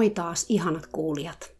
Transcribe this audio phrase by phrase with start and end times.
[0.00, 1.52] Moi taas, ihanat kuulijat.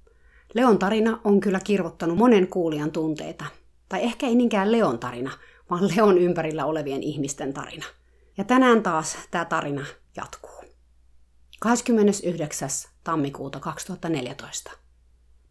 [0.55, 3.45] Leon tarina on kyllä kirvottanut monen kuulijan tunteita.
[3.89, 5.31] Tai ehkä ei niinkään Leon tarina,
[5.71, 7.87] vaan Leon ympärillä olevien ihmisten tarina.
[8.39, 9.87] Ja tänään taas tämä tarina
[10.17, 10.65] jatkuu.
[11.61, 12.69] 29.
[13.05, 14.71] tammikuuta 2014.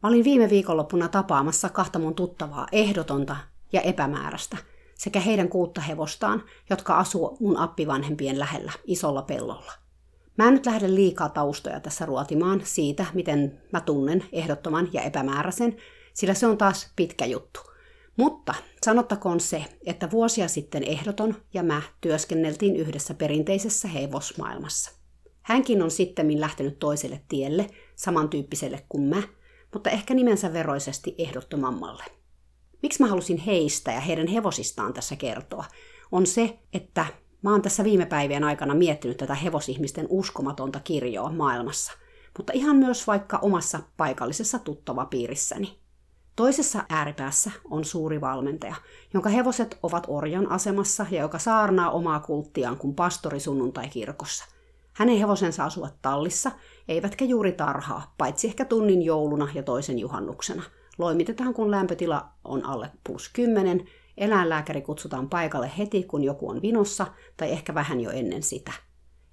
[0.03, 3.38] Mä olin viime viikonloppuna tapaamassa kahta mun tuttavaa ehdotonta
[3.73, 4.58] ja epämääräistä
[4.95, 9.71] sekä heidän kuutta hevostaan, jotka asuu mun appivanhempien lähellä isolla pellolla–
[10.40, 15.78] Mä en nyt lähde liikaa taustoja tässä ruotimaan siitä, miten mä tunnen ehdottoman ja epämääräisen,
[16.14, 17.59] sillä se on taas pitkä juttu.
[18.18, 18.54] Mutta
[18.86, 24.92] sanottakoon se, että vuosia sitten ehdoton ja mä työskenneltiin yhdessä perinteisessä hevosmaailmassa.
[25.42, 29.23] Hänkin on sittemmin lähtenyt toiselle tielle, samantyyppiselle kuin mä,
[29.73, 32.04] mutta ehkä nimensä veroisesti ehdottomammalle.
[32.82, 35.66] Miksi mä halusin heistä ja heidän hevosistaan tässä kertoa,
[36.12, 37.06] on se, että
[37.42, 41.92] Mä oon tässä viime päivien aikana miettinyt tätä hevosihmisten uskomatonta kirjoa maailmassa,
[42.38, 45.80] mutta ihan myös vaikka omassa paikallisessa tuttavapiirissäni.
[46.36, 48.76] Toisessa ääripäässä on suuri valmentaja,
[49.14, 54.45] jonka hevoset ovat orjan asemassa ja joka saarnaa omaa kulttiaan kuin pastori sunnuntai-kirkossa.
[54.94, 56.52] Hänen hevosensa asuvat tallissa,
[56.88, 60.64] eivätkä juuri tarhaa, paitsi ehkä tunnin jouluna ja toisen juhannuksena.
[60.98, 63.88] Loimitetaan, kun lämpötila on alle plus 10
[64.20, 67.08] Eläinlääkäri kutsutaan paikalle heti, kun joku on vinossa,
[67.38, 68.71] tai ehkä vähän jo ennen sitä.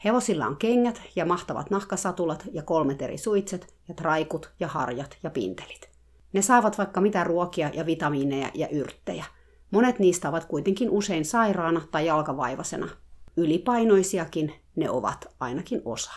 [0.05, 5.31] Hevosilla on kengät ja mahtavat nahkasatulat ja kolmet eri suitset ja traikut ja harjat ja
[5.31, 5.91] pintelit.
[6.33, 9.25] Ne saavat vaikka mitä ruokia ja vitamiineja ja yrttejä.
[9.71, 12.89] Monet niistä ovat kuitenkin usein sairaana tai jalkavaivasena.
[13.37, 16.13] Ylipainoisiakin ne ovat ainakin osa.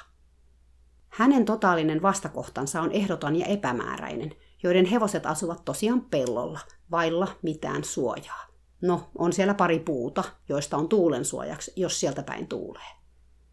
[1.10, 6.60] Hänen totaalinen vastakohtansa on ehdoton ja epämääräinen, joiden hevoset asuvat tosiaan pellolla,
[6.92, 8.49] vailla mitään suojaa.
[8.82, 12.88] No, on siellä pari puuta, joista on tuulen suojaksi, jos sieltä päin tuulee.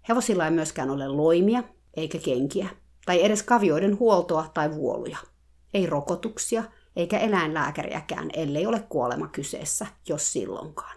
[0.09, 1.63] Hevosilla ei myöskään ole loimia
[1.95, 2.69] eikä kenkiä,
[3.07, 5.19] tai edes kavioiden huoltoa tai vuoluja.
[5.75, 6.65] Ei rokotuksia
[6.97, 10.97] eikä eläinlääkäriäkään, ellei ole kuolema kyseessä, jos silloinkaan.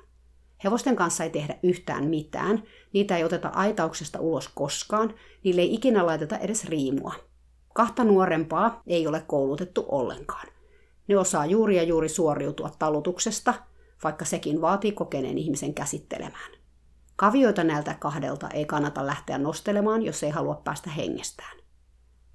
[0.64, 2.64] Hevosten kanssa ei tehdä yhtään mitään,
[2.94, 5.14] niitä ei oteta aitauksesta ulos koskaan,
[5.44, 7.14] niille ei ikinä laiteta edes riimua.
[7.74, 10.48] Kahta nuorempaa ei ole koulutettu ollenkaan.
[11.08, 13.54] Ne osaa juuri ja juuri suoriutua talutuksesta–
[14.04, 16.52] vaikka sekin vaatii kokeneen ihmisen käsittelemään.
[17.16, 21.58] Kavioita näiltä kahdelta ei kannata lähteä nostelemaan, jos ei halua päästä hengestään.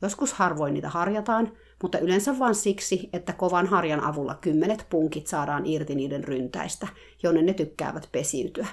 [0.02, 1.52] Joskus harvoin niitä harjataan,
[1.82, 6.88] mutta yleensä vain siksi, että kovan harjan avulla kymmenet punkit saadaan irti niiden ryntäistä,
[7.22, 8.66] jonne ne tykkäävät pesiytyä.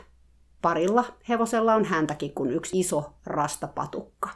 [0.62, 4.30] Parilla hevosella on häntäkin kuin yksi iso rastapatukka.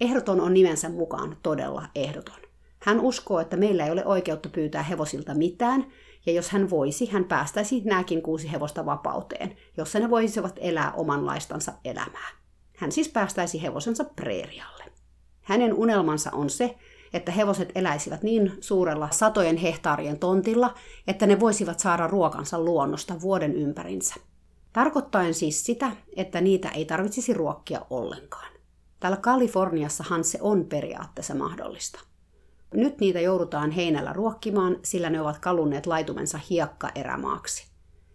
[0.00, 2.45] Ehdoton on nimensä mukaan todella ehdoton.
[2.86, 5.86] Hän uskoo, että meillä ei ole oikeutta pyytää hevosilta mitään,
[6.26, 11.72] ja jos hän voisi, hän päästäisi nämäkin kuusi hevosta vapauteen, jossa ne voisivat elää omanlaistansa
[11.84, 12.28] elämää.
[12.76, 14.84] Hän siis päästäisi hevosensa preerialle.
[15.42, 16.76] Hänen unelmansa on se,
[17.12, 20.74] että hevoset eläisivät niin suurella satojen hehtaarien tontilla,
[21.06, 24.14] että ne voisivat saada ruokansa luonnosta vuoden ympärinsä.
[24.72, 28.52] Tarkoittaen siis sitä, että niitä ei tarvitsisi ruokkia ollenkaan.
[29.00, 32.00] Täällä Kaliforniassahan se on periaatteessa mahdollista.
[32.74, 37.66] Nyt niitä joudutaan heinällä ruokkimaan, sillä ne ovat kalunneet laitumensa hiekkaerämaaksi.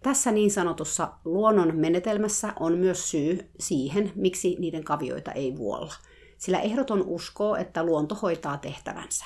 [0.03, 5.93] Tässä niin sanotussa luonnon menetelmässä on myös syy siihen, miksi niiden kavioita ei vuolla,
[6.37, 9.25] sillä ehdoton uskoo, että luonto hoitaa tehtävänsä.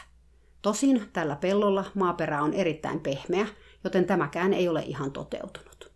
[0.62, 3.48] Tosin tällä pellolla maaperä on erittäin pehmeä,
[3.84, 5.92] joten tämäkään ei ole ihan toteutunut.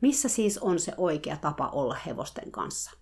[0.00, 2.99] Missä siis on se oikea tapa olla hevosten kanssa?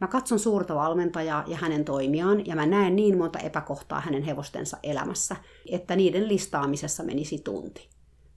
[0.00, 4.76] Mä katson suurta valmentajaa ja hänen toimiaan ja mä näen niin monta epäkohtaa hänen hevostensa
[4.82, 5.36] elämässä,
[5.70, 7.88] että niiden listaamisessa menisi tunti.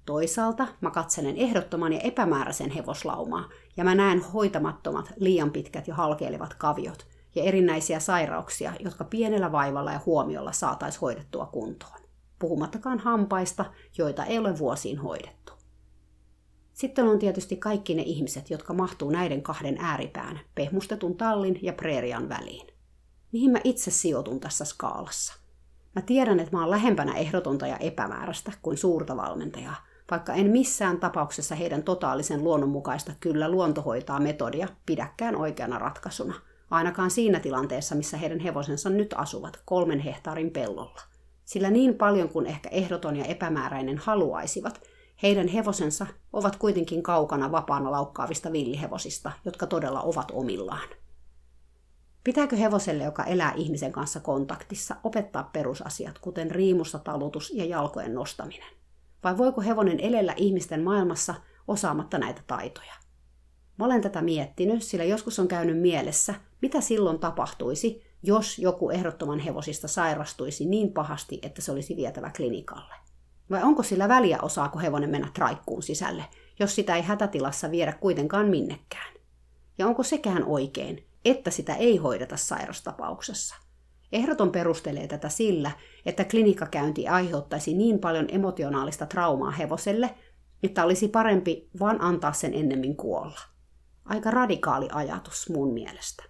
[0.06, 6.54] Toisaalta mä katselen ehdottoman ja epämääräisen hevoslaumaa ja mä näen hoitamattomat, liian pitkät ja halkeilevat
[6.54, 12.00] kaviot ja erinäisiä sairauksia, jotka pienellä vaivalla ja huomiolla saataisiin hoidettua kuntoon.
[12.40, 13.66] Puhumattakaan hampaista,
[13.98, 15.53] joita ei ole vuosiin hoidettu.
[16.84, 22.30] Sitten on tietysti kaikki ne ihmiset, jotka mahtuu näiden kahden ääripään, pehmustetun tallin ja preerian
[22.30, 22.68] väliin.
[23.32, 25.34] Mihin mä itse sijoitun tässä skaalassa?
[25.96, 29.76] Mä tiedän, että mä oon lähempänä ehdotonta ja epämääräistä kuin suurta valmentajaa,
[30.12, 36.34] vaikka en missään tapauksessa heidän totaalisen luonnonmukaista kyllä luontohoitaa metodia pidäkään oikeana ratkaisuna,
[36.70, 41.02] ainakaan siinä tilanteessa, missä heidän hevosensa nyt asuvat, kolmen hehtaarin pellolla.
[41.46, 44.93] Sillä niin paljon kuin ehkä ehdoton ja epämääräinen haluaisivat,
[45.24, 50.90] heidän hevosensa ovat kuitenkin kaukana vapaana laukkaavista villihevosista, jotka todella ovat omillaan.
[52.24, 58.74] Pitääkö hevoselle, joka elää ihmisen kanssa kontaktissa, opettaa perusasiat, kuten riimussa talutus ja jalkojen nostaminen?
[59.24, 61.36] Vai voiko hevonen elellä ihmisten maailmassa
[61.68, 62.94] osaamatta näitä taitoja?
[63.78, 69.40] Mä olen tätä miettinyt, sillä joskus on käynyt mielessä, mitä silloin tapahtuisi, jos joku ehdottoman
[69.40, 72.94] hevosista sairastuisi niin pahasti, että se olisi vietävä klinikalle.
[73.54, 76.26] Vai onko sillä väliä, osaako hevonen mennä traikkuun sisälle,
[76.60, 79.14] jos sitä ei hätätilassa viedä kuitenkaan minnekään?
[79.78, 83.56] Ja onko sekään oikein, että sitä ei hoideta sairastapauksessa?
[84.12, 85.72] Ehdoton perustelee tätä sillä,
[86.06, 90.16] että klinikkakäynti aiheuttaisi niin paljon emotionaalista traumaa hevoselle,
[90.64, 93.40] että olisi parempi vain antaa sen ennemmin kuolla.
[94.06, 96.24] Aika radikaali ajatus mun mielestä.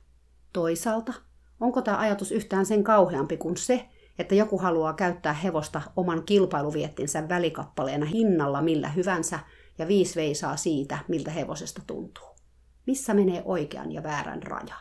[0.53, 1.13] Toisaalta,
[1.59, 7.29] onko tämä ajatus yhtään sen kauheampi kuin se, että joku haluaa käyttää hevosta oman kilpailuviettinsä
[7.29, 9.39] välikappaleena hinnalla millä hyvänsä
[9.77, 12.27] ja viisi veisaa siitä, miltä hevosesta tuntuu.
[12.87, 14.75] Missä menee oikean ja väärän raja?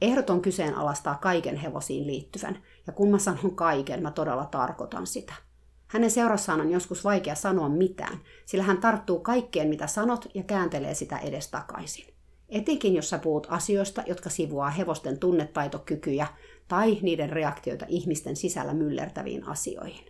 [0.00, 5.34] Ehdoton kyseenalaistaa kaiken hevosiin liittyvän, ja kun mä sanon kaiken, mä todella tarkoitan sitä.
[5.86, 10.94] Hänen seurassaan on joskus vaikea sanoa mitään, sillä hän tarttuu kaikkeen, mitä sanot, ja kääntelee
[10.94, 12.14] sitä edestakaisin.
[12.48, 16.26] Etenkin jos sä puhut asioista, jotka sivuaa hevosten tunnetaitokykyjä
[16.70, 20.04] tai niiden reaktioita ihmisten sisällä myllertäviin asioihin.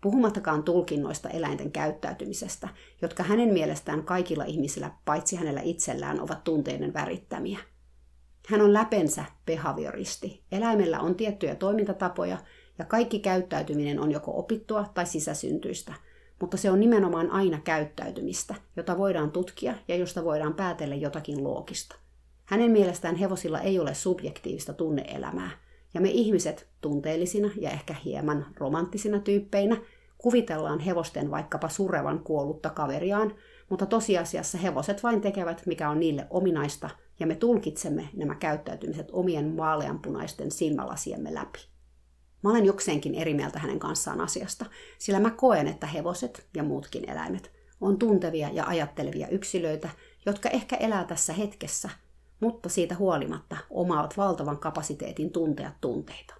[0.00, 2.68] Puhumattakaan tulkinnoista eläinten käyttäytymisestä,
[3.02, 7.58] jotka hänen mielestään kaikilla ihmisillä, paitsi hänellä itsellään, ovat tunteiden värittämiä.
[8.48, 10.42] Hän on läpensä behavioristi.
[10.52, 12.38] Eläimellä on tiettyjä toimintatapoja,
[12.78, 15.94] ja kaikki käyttäytyminen on joko opittua tai sisäsyntyistä,
[16.40, 21.96] mutta se on nimenomaan aina käyttäytymistä, jota voidaan tutkia ja josta voidaan päätellä jotakin loogista.
[22.44, 25.50] Hänen mielestään hevosilla ei ole subjektiivista tunneelämää,
[25.94, 29.76] ja me ihmiset tunteellisina ja ehkä hieman romanttisina tyyppeinä
[30.18, 33.34] kuvitellaan hevosten vaikkapa surevan kuollutta kaveriaan,
[33.70, 36.90] mutta tosiasiassa hevoset vain tekevät, mikä on niille ominaista,
[37.20, 41.58] ja me tulkitsemme nämä käyttäytymiset omien vaaleanpunaisten silmälasiemme läpi.
[42.42, 44.66] Mä olen jokseenkin eri mieltä hänen kanssaan asiasta,
[44.98, 49.88] sillä mä koen, että hevoset ja muutkin eläimet on tuntevia ja ajattelevia yksilöitä,
[50.26, 51.90] jotka ehkä elää tässä hetkessä,
[52.40, 56.34] mutta siitä huolimatta omaavat valtavan kapasiteetin tuntea tunteita.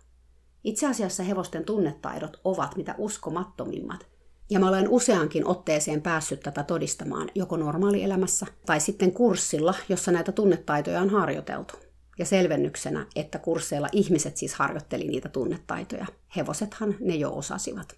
[0.64, 4.06] Itse asiassa hevosten tunnetaidot ovat mitä uskomattomimmat,
[4.50, 10.32] ja mä olen useankin otteeseen päässyt tätä todistamaan joko normaalielämässä tai sitten kurssilla, jossa näitä
[10.32, 11.74] tunnetaitoja on harjoiteltu.
[12.18, 16.06] Ja selvennyksenä, että kursseilla ihmiset siis harjoitteli niitä tunnetaitoja.
[16.36, 17.96] Hevosethan ne jo osasivat.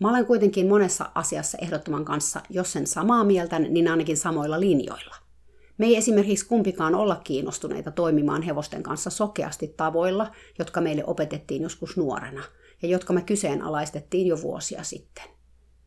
[0.00, 5.25] Mä olen kuitenkin monessa asiassa ehdottoman kanssa, jos sen samaa mieltä, niin ainakin samoilla linjoilla.
[5.78, 11.96] Me ei esimerkiksi kumpikaan olla kiinnostuneita toimimaan hevosten kanssa sokeasti tavoilla, jotka meille opetettiin joskus
[11.96, 12.42] nuorena,
[12.82, 15.24] ja jotka me kyseenalaistettiin jo vuosia sitten.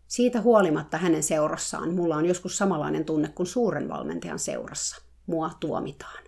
[0.07, 5.01] Siitä huolimatta hänen seurassaan mulla on joskus samanlainen tunne kuin suuren valmentajan seurassa.
[5.27, 6.23] Mua tuomitaan.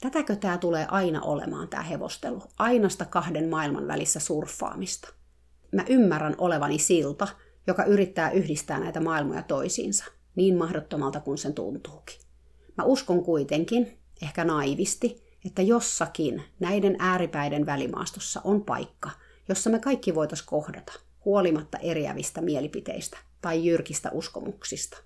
[0.00, 2.42] Tätäkö tämä tulee aina olemaan, tämä hevostelu?
[2.58, 5.08] Ainasta kahden maailman välissä surffaamista.
[5.72, 7.28] Mä ymmärrän olevani silta,
[7.66, 10.04] joka yrittää yhdistää näitä maailmoja toisiinsa,
[10.36, 12.31] niin mahdottomalta kuin sen tuntuukin.
[12.78, 19.10] Mä uskon kuitenkin, ehkä naivisti, että jossakin näiden ääripäiden välimaastossa on paikka,
[19.48, 20.92] jossa me kaikki voitaisiin kohdata,
[21.24, 24.96] huolimatta eriävistä mielipiteistä tai jyrkistä uskomuksista.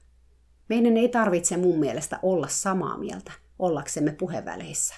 [0.68, 4.94] Meidän ei tarvitse mun mielestä olla samaa mieltä– ollaksemme puheväleissä.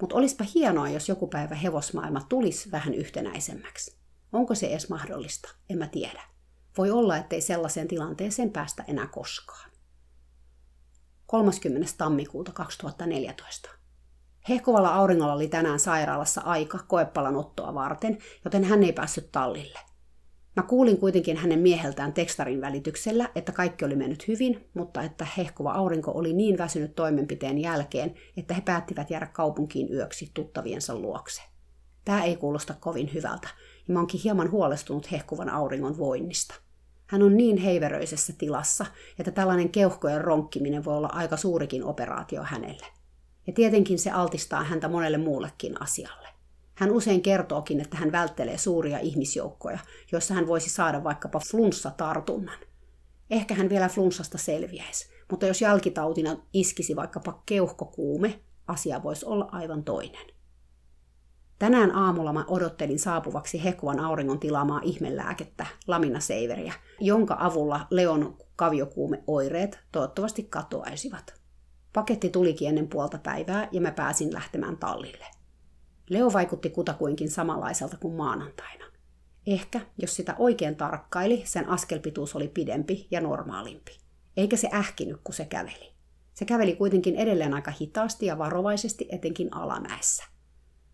[0.00, 3.96] Mutta olisipa hienoa, jos joku päivä hevosmaailma tulisi vähän yhtenäisemmäksi.
[4.32, 5.54] Onko se edes mahdollista?
[5.70, 6.22] En mä tiedä.
[6.78, 9.70] Voi olla, ettei sellaiseen tilanteeseen päästä enää koskaan.
[11.34, 11.90] 30.
[11.98, 13.70] tammikuuta 2014.
[14.48, 19.78] Hehkovalla auringolla oli tänään sairaalassa aika koepalan ottoa varten, joten hän ei päässyt tallille–
[20.56, 25.72] Mä kuulin kuitenkin hänen mieheltään tekstarin välityksellä, että kaikki oli mennyt hyvin, mutta että hehkuva
[25.72, 31.42] aurinko oli niin väsynyt toimenpiteen jälkeen, että he päättivät jäädä kaupunkiin yöksi tuttaviensa luokse.
[32.04, 33.48] Tämä ei kuulosta kovin hyvältä,
[33.88, 36.63] ja mä oonkin hieman huolestunut hehkuvan auringon voinnista.
[37.14, 38.86] Hän on niin heiveröisessä tilassa,
[39.18, 42.86] että tällainen keuhkojen ronkkiminen voi olla aika suurikin operaatio hänelle.
[43.46, 46.28] Ja tietenkin se altistaa häntä monelle muullekin asialle.
[46.74, 49.78] Hän usein kertookin, että hän välttelee suuria ihmisjoukkoja,
[50.12, 52.58] joissa hän voisi saada vaikkapa flunssatartunnan.
[53.30, 59.84] Ehkä hän vielä flunssasta selviäisi, mutta jos jälkitautina iskisi vaikkapa keuhkokuume, asia voisi olla aivan
[59.84, 60.26] toinen.
[61.58, 70.42] Tänään aamulla mä odottelin saapuvaksi hekuvan auringon tilaamaa ihmelääkettä, laminaseiveriä, jonka avulla Leon kaviokuumeoireet toivottavasti
[70.42, 71.34] katoaisivat.
[71.92, 75.26] Paketti tulikin ennen puolta päivää ja mä pääsin lähtemään tallille.
[76.10, 78.84] Leo vaikutti kutakuinkin samanlaiselta kuin maanantaina.
[79.46, 83.98] Ehkä, jos sitä oikein tarkkaili, sen askelpituus oli pidempi ja normaalimpi.
[84.36, 85.94] Eikä se ähkinyt, kun se käveli.
[86.34, 90.33] Se käveli kuitenkin edelleen aika hitaasti ja varovaisesti, etenkin alamäessä.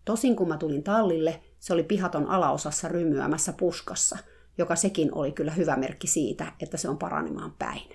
[0.05, 4.17] Tosin kun mä tulin tallille, se oli pihaton alaosassa rymyämässä puskassa,
[4.57, 7.89] joka sekin oli kyllä hyvä merkki siitä, että se on paranemaan päin.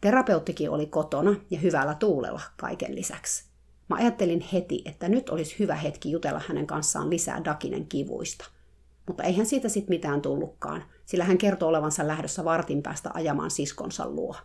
[0.00, 3.44] Terapeuttikin oli kotona ja hyvällä tuulella kaiken lisäksi.
[3.88, 8.44] Mä ajattelin heti, että nyt olisi hyvä hetki jutella hänen kanssaan lisää Dakinen kivuista.
[9.06, 14.08] Mutta eihän siitä sitten mitään tullutkaan, sillä hän kertoi olevansa lähdössä vartin päästä ajamaan siskonsa
[14.08, 14.36] luo.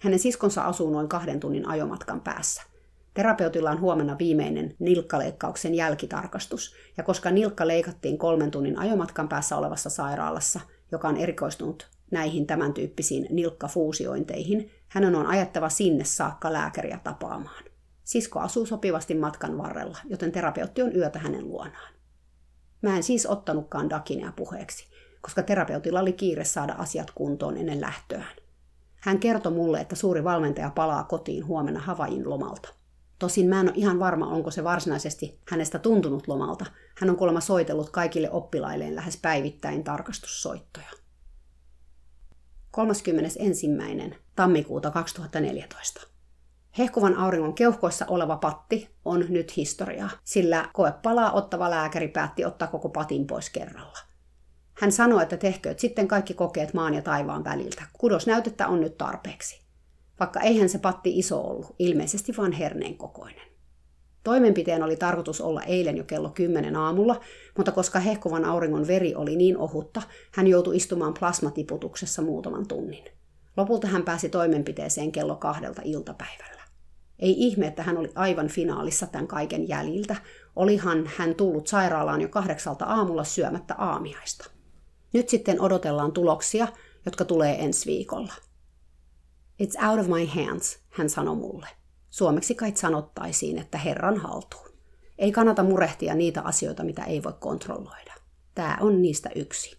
[0.00, 2.62] Hänen siskonsa asuu noin kahden tunnin ajomatkan päässä.
[3.16, 9.90] Terapeutilla on huomenna viimeinen nilkkaleikkauksen jälkitarkastus, ja koska nilkka leikattiin kolmen tunnin ajomatkan päässä olevassa
[9.90, 10.60] sairaalassa,
[10.92, 17.64] joka on erikoistunut näihin tämän tyyppisiin nilkkafuusiointeihin, hänen on ajattava sinne saakka lääkäriä tapaamaan.
[18.04, 21.94] Sisko asuu sopivasti matkan varrella, joten terapeutti on yötä hänen luonaan.
[22.82, 24.86] Mä en siis ottanutkaan Dakinea puheeksi,
[25.20, 28.36] koska terapeutilla oli kiire saada asiat kuntoon ennen lähtöään.
[29.00, 32.75] Hän kertoi mulle, että suuri valmentaja palaa kotiin huomenna Havajin lomalta.
[33.18, 36.66] Tosin mä en ole ihan varma, onko se varsinaisesti hänestä tuntunut lomalta.
[36.98, 40.90] Hän on kuulemma soitellut kaikille oppilailleen lähes päivittäin tarkastussoittoja.
[42.70, 43.66] 31.
[44.36, 46.00] tammikuuta 2014.
[46.78, 52.88] Hehkuvan auringon keuhkoissa oleva patti on nyt historiaa, sillä koepalaa ottava lääkäri päätti ottaa koko
[52.88, 53.98] patin pois kerralla.
[54.80, 57.82] Hän sanoi, että tehkööt sitten kaikki kokeet maan ja taivaan väliltä.
[57.92, 59.65] Kudosnäytettä on nyt tarpeeksi.
[60.20, 63.46] Vaikka eihän se patti iso ollut, ilmeisesti vain herneen kokoinen.
[64.24, 67.20] Toimenpiteen oli tarkoitus olla eilen jo kello 10 aamulla,
[67.56, 73.04] mutta koska hehkuvan auringon veri oli niin ohutta, hän joutui istumaan plasmatiputuksessa muutaman tunnin.
[73.56, 76.62] Lopulta hän pääsi toimenpiteeseen kello kahdelta iltapäivällä.
[77.18, 80.16] Ei ihme, että hän oli aivan finaalissa tämän kaiken jäljiltä.
[80.56, 84.50] Olihan hän tullut sairaalaan jo kahdeksalta aamulla syömättä aamiaista.
[85.12, 86.68] Nyt sitten odotellaan tuloksia,
[87.04, 88.32] jotka tulee ensi viikolla.
[89.62, 91.68] It's out of my hands, hän sanoi mulle.
[92.10, 94.68] Suomeksi kai sanottaisiin, että Herran haltuun.
[95.18, 98.14] Ei kannata murehtia niitä asioita, mitä ei voi kontrolloida.
[98.54, 99.76] Tämä on niistä yksi.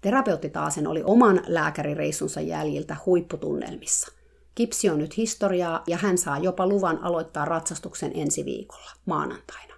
[0.00, 4.12] Terapeutti taasen oli oman lääkärireissunsa jäljiltä huipputunnelmissa.
[4.54, 9.74] Kipsi on nyt historiaa ja hän saa jopa luvan aloittaa ratsastuksen ensi viikolla, maanantaina.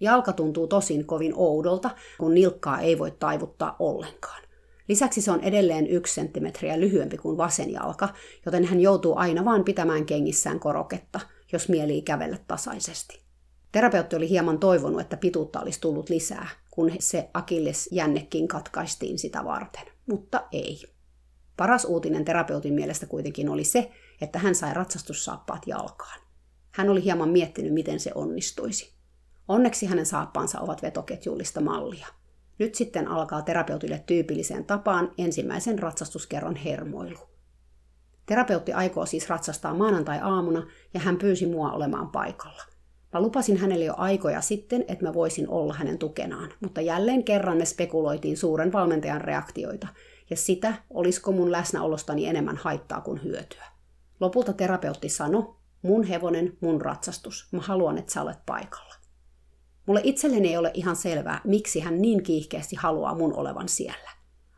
[0.00, 4.42] Jalka tuntuu tosin kovin oudolta, kun nilkkaa ei voi taivuttaa ollenkaan.
[4.88, 8.08] Lisäksi se on edelleen yksi senttimetriä lyhyempi kuin vasen jalka,
[8.46, 11.20] joten hän joutuu aina vaan pitämään kengissään koroketta,
[11.52, 13.22] jos mielii kävellä tasaisesti.
[13.72, 19.44] Terapeutti oli hieman toivonut, että pituutta olisi tullut lisää, kun se akilles jännekin katkaistiin sitä
[19.44, 20.82] varten, mutta ei.
[21.56, 23.90] Paras uutinen terapeutin mielestä kuitenkin oli se,
[24.20, 26.20] että hän sai ratsastussaappaat jalkaan.
[26.70, 28.94] Hän oli hieman miettinyt, miten se onnistuisi.
[29.48, 32.06] Onneksi hänen saappaansa ovat vetoketjullista mallia.
[32.58, 37.18] Nyt sitten alkaa terapeutille tyypilliseen tapaan ensimmäisen ratsastuskerran hermoilu.
[38.26, 42.62] Terapeutti aikoo siis ratsastaa maanantai-aamuna ja hän pyysi mua olemaan paikalla.
[43.12, 47.56] Mä lupasin hänelle jo aikoja sitten, että mä voisin olla hänen tukenaan, mutta jälleen kerran
[47.56, 49.88] me spekuloitiin suuren valmentajan reaktioita
[50.30, 53.64] ja sitä, olisiko mun läsnäolostani enemmän haittaa kuin hyötyä.
[54.20, 58.87] Lopulta terapeutti sanoi, mun hevonen, mun ratsastus, mä haluan, että sä olet paikalla.
[59.88, 64.10] Mulle itselleni ei ole ihan selvää, miksi hän niin kiihkeästi haluaa mun olevan siellä.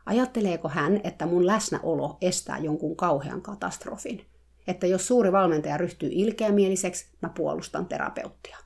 [0.05, 4.25] Ajatteleeko hän, että mun läsnäolo estää jonkun kauhean katastrofin?
[4.67, 8.57] Että jos suuri valmentaja ryhtyy ilkeämieliseksi, mä puolustan terapeuttia.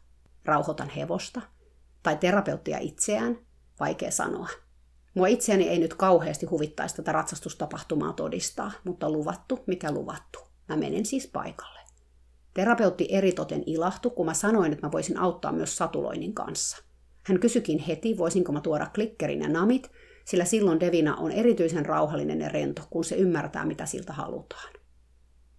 [0.45, 1.41] Rauhoitan hevosta?
[2.03, 3.37] Tai terapeuttia itseään?
[3.79, 4.49] Vaikea sanoa.
[5.13, 10.39] Mua itseäni ei nyt kauheasti huvittaisi tätä ratsastustapahtumaa todistaa, mutta luvattu, mikä luvattu.
[10.69, 11.74] Mä menen siis paikalle.
[12.55, 16.77] Terapeutti eritoten ilahtui, kun mä sanoin, että mä voisin auttaa myös satuloinnin kanssa.
[17.23, 19.91] Hän kysyikin heti, voisinko mä tuoda klikkerin ja namit,
[20.25, 24.73] sillä silloin Devina on erityisen rauhallinen ja rento, kun se ymmärtää, mitä siltä halutaan.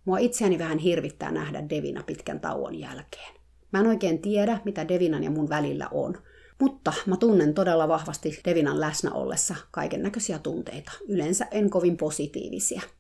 [0.05, 3.35] Mua itseäni vähän hirvittää nähdä Devina pitkän tauon jälkeen.
[3.73, 6.19] Mä en oikein tiedä, mitä Devinan ja mun välillä on,
[6.61, 12.81] mutta mä tunnen todella vahvasti Devinan läsnä ollessa kaiken näköisiä tunteita, yleensä en kovin positiivisia–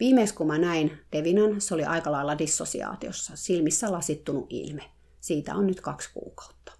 [0.00, 4.82] Viimeis kun mä näin Devinan, se oli aika lailla dissosiaatiossa, silmissä lasittunut ilme.
[5.20, 6.72] Siitä on nyt kaksi kuukautta.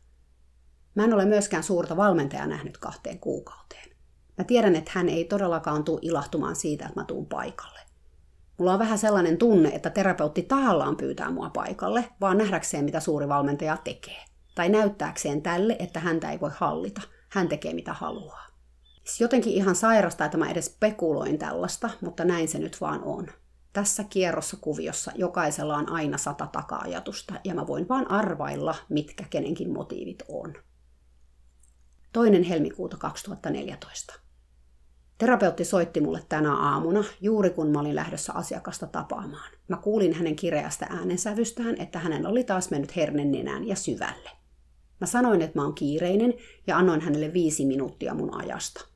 [0.94, 3.88] Mä en ole myöskään suurta valmentajaa nähnyt kahteen kuukauteen.
[4.38, 7.80] Mä tiedän, että hän ei todellakaan tule ilahtumaan siitä, että mä tuun paikalle.
[8.58, 13.28] Mulla on vähän sellainen tunne, että terapeutti tahallaan pyytää mua paikalle, vaan nähdäkseen, mitä suuri
[13.28, 14.24] valmentaja tekee.
[14.54, 17.00] Tai näyttääkseen tälle, että häntä ei voi hallita.
[17.28, 18.46] Hän tekee, mitä haluaa.
[19.20, 23.26] Jotenkin ihan sairasta, että mä edes spekuloin tällaista, mutta näin se nyt vaan on.
[23.72, 29.72] Tässä kierrossa kuviossa jokaisella on aina sata taka-ajatusta, ja mä voin vaan arvailla, mitkä kenenkin
[29.72, 30.54] motiivit on.
[32.12, 34.14] Toinen helmikuuta 2014.
[35.18, 39.50] Terapeutti soitti mulle tänä aamuna, juuri kun mä olin lähdössä asiakasta tapaamaan.
[39.68, 44.30] Mä kuulin hänen kireästä äänensävystään, että hänen oli taas mennyt hernen nenään ja syvälle.
[45.00, 46.34] Mä sanoin, että mä oon kiireinen
[46.66, 48.93] ja annoin hänelle viisi minuuttia mun ajasta.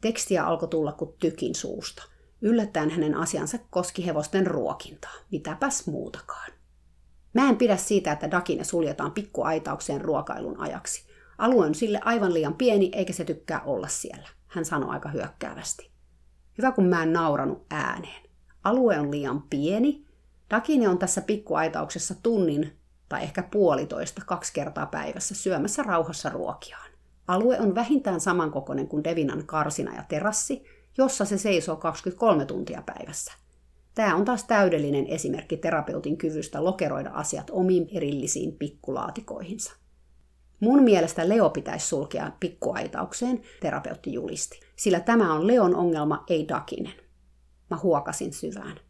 [0.00, 2.02] Tekstiä alkoi tulla kuin tykin suusta.
[2.40, 5.14] Yllättäen hänen asiansa koski hevosten ruokintaa.
[5.30, 6.52] Mitäpäs muutakaan.
[7.34, 11.08] Mä en pidä siitä, että Dakine suljetaan pikkuaitaukseen ruokailun ajaksi.
[11.38, 15.90] Alue on sille aivan liian pieni, eikä se tykkää olla siellä hän sanoi aika hyökkäävästi.
[16.58, 18.22] Hyvä kun mä en nauranut ääneen.
[18.64, 20.06] Alue on liian pieni.
[20.50, 22.78] Dakine on tässä pikkuaitauksessa tunnin
[23.08, 26.87] tai ehkä puolitoista kaksi kertaa päivässä syömässä rauhassa ruokiaan.
[27.28, 30.64] Alue on vähintään samankokoinen kuin Devinan karsina ja terassi,
[30.98, 33.32] jossa se seisoo 23 tuntia päivässä.
[33.94, 39.72] Tämä on taas täydellinen esimerkki terapeutin kyvystä lokeroida asiat omiin erillisiin pikkulaatikoihinsa.
[40.60, 46.94] Mun mielestä Leo pitäisi sulkea pikkuaitaukseen, terapeutti julisti, sillä tämä on Leon ongelma, ei Dakinen.
[47.70, 48.80] Mä huokasin syvään.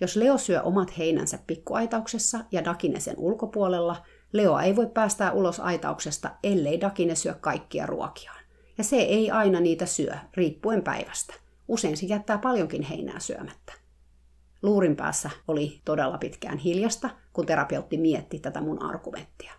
[0.00, 3.96] Jos Leo syö omat heinänsä pikkuaitauksessa ja Dakine sen ulkopuolella,
[4.32, 8.44] Leo ei voi päästää ulos aitauksesta, ellei Dakine syö kaikkia ruokiaan.
[8.78, 11.34] Ja se ei aina niitä syö, riippuen päivästä.
[11.68, 13.72] Usein se jättää paljonkin heinää syömättä.
[14.62, 19.52] Luurin päässä oli todella pitkään hiljasta, kun terapeutti mietti tätä mun argumenttia.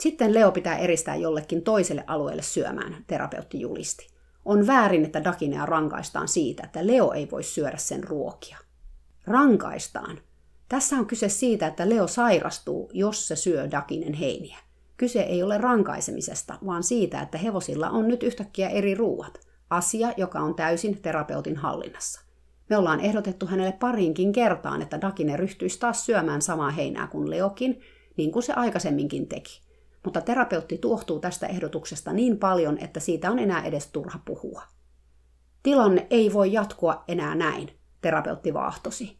[0.00, 4.06] Sitten Leo pitää eristää jollekin toiselle alueelle syömään, terapeutti julisti.
[4.44, 8.58] On väärin, että Dakinea rankaistaan siitä, että Leo ei voi syödä sen ruokia.
[9.26, 10.18] Rankaistaan.
[10.70, 14.58] Tässä on kyse siitä, että Leo sairastuu, jos se syö Dakinen heiniä.
[14.96, 19.40] Kyse ei ole rankaisemisesta, vaan siitä, että hevosilla on nyt yhtäkkiä eri ruuat.
[19.70, 22.20] Asia, joka on täysin terapeutin hallinnassa.
[22.70, 27.80] Me ollaan ehdotettu hänelle parinkin kertaan, että Dakine ryhtyisi taas syömään samaa heinää kuin Leokin,
[28.16, 29.70] niin kuin se aikaisemminkin teki
[30.04, 34.62] mutta terapeutti tuohtuu tästä ehdotuksesta niin paljon, että siitä on enää edes turha puhua.
[35.62, 39.19] Tilanne ei voi jatkua enää näin, terapeutti vaahtosi.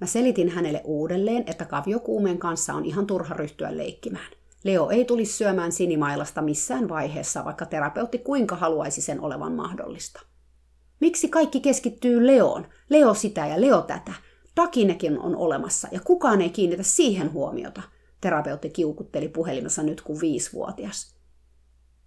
[0.00, 4.32] Mä selitin hänelle uudelleen, että kaviokuumeen kanssa on ihan turha ryhtyä leikkimään.
[4.64, 10.20] Leo ei tulisi syömään sinimailasta missään vaiheessa, vaikka terapeutti kuinka haluaisi sen olevan mahdollista.
[11.00, 12.66] Miksi kaikki keskittyy Leoon?
[12.88, 14.12] Leo sitä ja Leo tätä.
[14.54, 17.82] Takinekin on olemassa ja kukaan ei kiinnitä siihen huomiota–
[18.20, 21.14] terapeutti kiukutteli puhelimessa nyt kuin viisivuotias.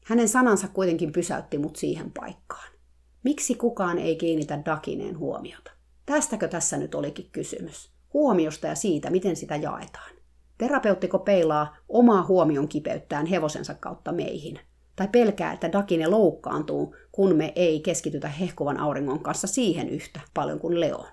[0.06, 2.74] Hänen sanansa kuitenkin pysäytti mut siihen paikkaan.
[3.24, 5.72] Miksi kukaan ei kiinnitä Dakineen huomiota?
[6.06, 7.92] Tästäkö tässä nyt olikin kysymys?
[8.14, 10.12] Huomiosta ja siitä, miten sitä jaetaan.
[10.58, 14.60] Terapeuttiko peilaa omaa huomion kipeyttään hevosensa kautta meihin?
[14.96, 20.60] Tai pelkää, että Dakine loukkaantuu, kun me ei keskitytä hehkuvan auringon kanssa siihen yhtä paljon
[20.60, 21.06] kuin Leon?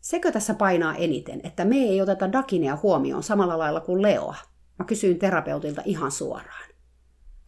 [0.00, 4.36] Sekö tässä painaa eniten, että me ei oteta Dakinea huomioon samalla lailla kuin Leoa?
[4.78, 6.70] Mä kysyin terapeutilta ihan suoraan.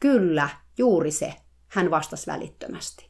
[0.00, 1.34] Kyllä, juuri se,
[1.68, 3.08] hän vastasi välittömästi.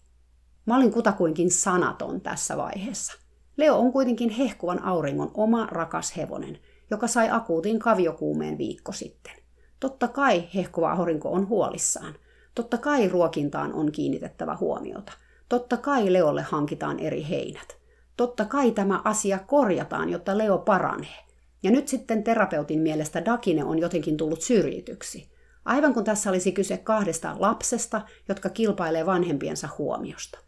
[0.66, 3.27] Mä olin kutakuinkin sanaton tässä vaiheessa.
[3.58, 6.58] Leo on kuitenkin hehkuvan auringon oma rakas hevonen,
[6.90, 9.32] joka sai akuutin kaviokuumeen viikko sitten.
[9.80, 12.14] Totta kai hehkuva aurinko on huolissaan.
[12.54, 15.12] Totta kai ruokintaan on kiinnitettävä huomiota.
[15.48, 17.78] Totta kai Leolle hankitaan eri heinät
[18.18, 21.24] totta kai tämä asia korjataan, jotta Leo paranee.
[21.62, 25.28] Ja nyt sitten terapeutin mielestä Dakine on jotenkin tullut syrjityksi.
[25.64, 30.38] Aivan kun tässä olisi kyse kahdesta lapsesta, jotka kilpailee vanhempiensa huomiosta.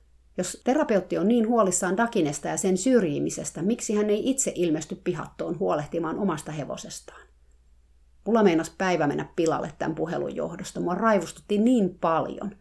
[0.40, 5.58] Jos terapeutti on niin huolissaan Dakinesta ja sen syrjimisestä, miksi hän ei itse ilmesty pihattoon
[5.58, 7.22] huolehtimaan omasta hevosestaan?
[8.26, 10.80] Mulla meinas päivä mennä pilalle tämän puhelun johdosta.
[10.80, 12.54] Mua raivostutti niin paljon–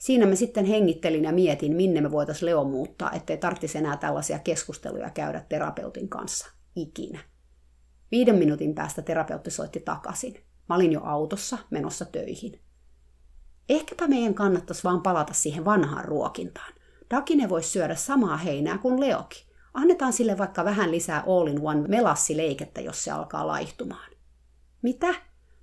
[0.00, 4.38] Siinä me sitten hengittelin ja mietin, minne me voitaisiin Leo muuttaa, ettei tarvitsisi enää tällaisia
[4.38, 7.20] keskusteluja käydä terapeutin kanssa ikinä.
[8.10, 10.34] Viiden minuutin päästä terapeutti soitti takaisin.
[10.68, 12.60] Mä olin jo autossa menossa töihin.
[13.68, 16.72] Ehkäpä meidän kannattaisi vaan palata siihen vanhaan ruokintaan.
[17.10, 19.46] Dakine voisi syödä samaa heinää kuin Leoki.
[19.74, 24.10] Annetaan sille vaikka vähän lisää all-in-one melassileikettä, jos se alkaa laihtumaan.
[24.82, 25.14] Mitä?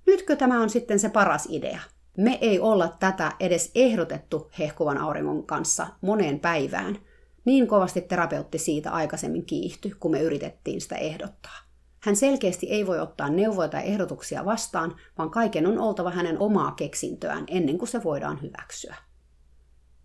[0.06, 1.80] Nytkö tämä on sitten se paras idea?
[2.16, 6.98] Me ei olla tätä edes ehdotettu hehkuvan auringon kanssa moneen päivään.
[7.44, 11.58] Niin kovasti terapeutti siitä aikaisemmin kiihtyi, kun me yritettiin sitä ehdottaa.
[12.00, 16.72] Hän selkeästi ei voi ottaa neuvoja tai ehdotuksia vastaan, vaan kaiken on oltava hänen omaa
[16.72, 18.96] keksintöään ennen kuin se voidaan hyväksyä.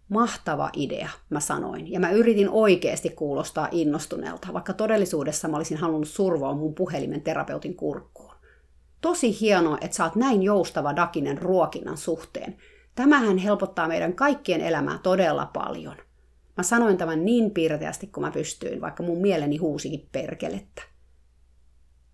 [0.09, 6.07] Mahtava idea, mä sanoin, ja mä yritin oikeasti kuulostaa innostuneelta, vaikka todellisuudessa mä olisin halunnut
[6.07, 8.33] survoa mun puhelimen terapeutin kurkkuun.
[9.01, 12.57] Tosi hienoa, että sä oot näin joustava Dakinen ruokinnan suhteen.
[12.95, 15.95] Tämähän helpottaa meidän kaikkien elämää todella paljon.
[16.57, 20.81] Mä sanoin tämän niin piirteästi kuin mä pystyin, vaikka mun mieleni huusikin perkelettä.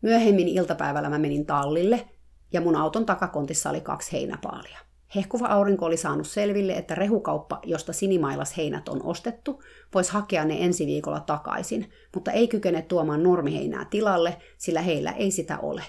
[0.01, 2.09] Myöhemmin iltapäivällä mä menin tallille,
[2.53, 4.88] ja mun auton takakontissa oli kaksi heinäpaalia.
[5.15, 10.57] Hehkuva aurinko oli saanut selville, että rehukauppa, josta sinimailas heinät on ostettu, voisi hakea ne
[10.59, 15.83] ensi viikolla takaisin, mutta ei kykene tuomaan normiheinää tilalle, sillä heillä ei sitä ole.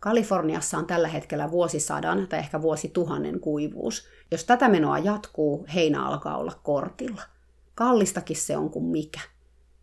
[0.00, 4.08] Kaliforniassa on tällä hetkellä vuosisadan tai ehkä vuosituhannen kuivuus.
[4.30, 7.22] Jos tätä menoa jatkuu, heinä alkaa olla kortilla.
[7.74, 9.20] Kallistakin se on kuin mikä.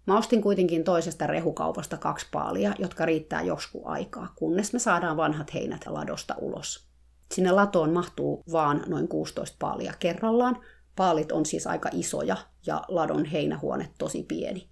[0.08, 5.54] Mä ostin kuitenkin toisesta rehukaupasta kaksi paalia, jotka riittää joskus aikaa, kunnes me saadaan vanhat
[5.54, 6.85] heinät ladosta ulos.
[7.31, 10.57] Sinne latoon mahtuu vaan noin 16 paalia kerrallaan.
[10.95, 14.67] Paalit on siis aika isoja ja ladon heinähuone tosi pieni.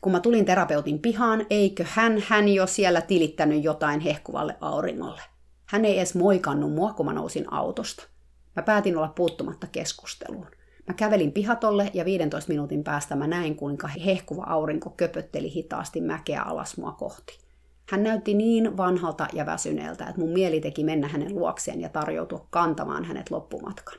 [0.00, 5.22] Kun mä tulin terapeutin pihaan, eikö hän, hän jo siellä tilittänyt jotain hehkuvalle auringolle.
[5.66, 8.08] Hän ei edes moikannut mua, kun mä nousin autosta.
[8.56, 10.46] Mä päätin olla puuttumatta keskusteluun.
[10.88, 16.42] Mä kävelin pihatolle ja 15 minuutin päästä mä näin, kuinka hehkuva aurinko köpötteli hitaasti mäkeä
[16.42, 17.43] alas mua kohti.
[17.90, 22.46] Hän näytti niin vanhalta ja väsyneeltä, että mun mieli teki mennä hänen luokseen ja tarjoutua
[22.50, 23.98] kantamaan hänet loppumatkan.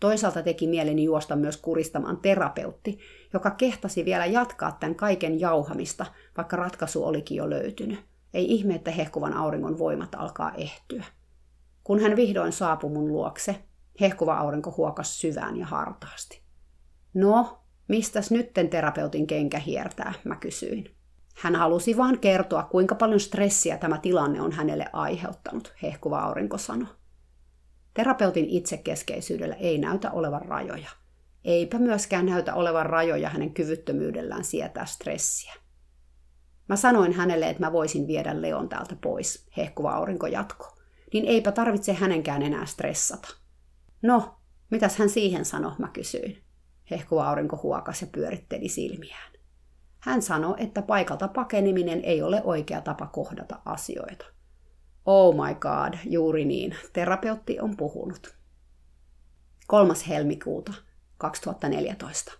[0.00, 2.98] Toisaalta teki mieleni juosta myös kuristamaan terapeutti,
[3.32, 7.98] joka kehtasi vielä jatkaa tämän kaiken jauhamista, vaikka ratkaisu olikin jo löytynyt.
[8.34, 11.04] Ei ihme, että hehkuvan auringon voimat alkaa ehtyä.
[11.84, 13.56] Kun hän vihdoin saapui mun luokse,
[14.00, 16.42] hehkuva aurinko huokas syvään ja hartaasti.
[17.14, 17.58] No,
[17.88, 20.95] mistäs nytten terapeutin kenkä hiertää, mä kysyin.
[21.36, 26.88] Hän halusi vain kertoa, kuinka paljon stressiä tämä tilanne on hänelle aiheuttanut, hehkuva aurinko sanoi.
[27.94, 30.88] Terapeutin itsekeskeisyydellä ei näytä olevan rajoja.
[31.44, 35.54] Eipä myöskään näytä olevan rajoja hänen kyvyttömyydellään sietää stressiä.
[36.68, 40.78] Mä sanoin hänelle, että mä voisin viedä Leon täältä pois, hehkuva aurinko jatko.
[41.12, 43.28] Niin eipä tarvitse hänenkään enää stressata.
[44.02, 44.36] No,
[44.70, 46.42] mitäs hän siihen sanoi, mä kysyin.
[46.90, 49.35] Hehkuva aurinko huokas ja pyöritteli silmiään.
[50.06, 54.26] Hän sanoi, että paikalta pakeneminen ei ole oikea tapa kohdata asioita.
[55.06, 56.76] Oh my god, juuri niin.
[56.92, 58.36] Terapeutti on puhunut.
[59.66, 59.94] 3.
[60.08, 60.72] helmikuuta
[61.18, 62.32] 2014.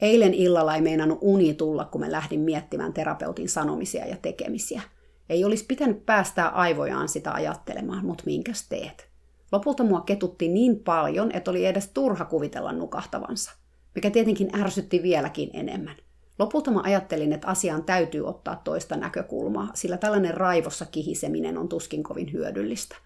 [0.00, 4.82] Eilen illalla ei meinannut uni tulla, kun mä lähdin miettimään terapeutin sanomisia ja tekemisiä.
[5.28, 9.08] Ei olisi pitänyt päästää aivojaan sitä ajattelemaan, mutta minkäs teet?
[9.52, 13.52] Lopulta mua ketutti niin paljon, että oli edes turha kuvitella nukahtavansa,
[13.94, 15.96] mikä tietenkin ärsytti vieläkin enemmän.
[16.38, 22.02] Lopulta mä ajattelin, että asiaan täytyy ottaa toista näkökulmaa, sillä tällainen raivossa kihiseminen on tuskin
[22.02, 22.96] kovin hyödyllistä.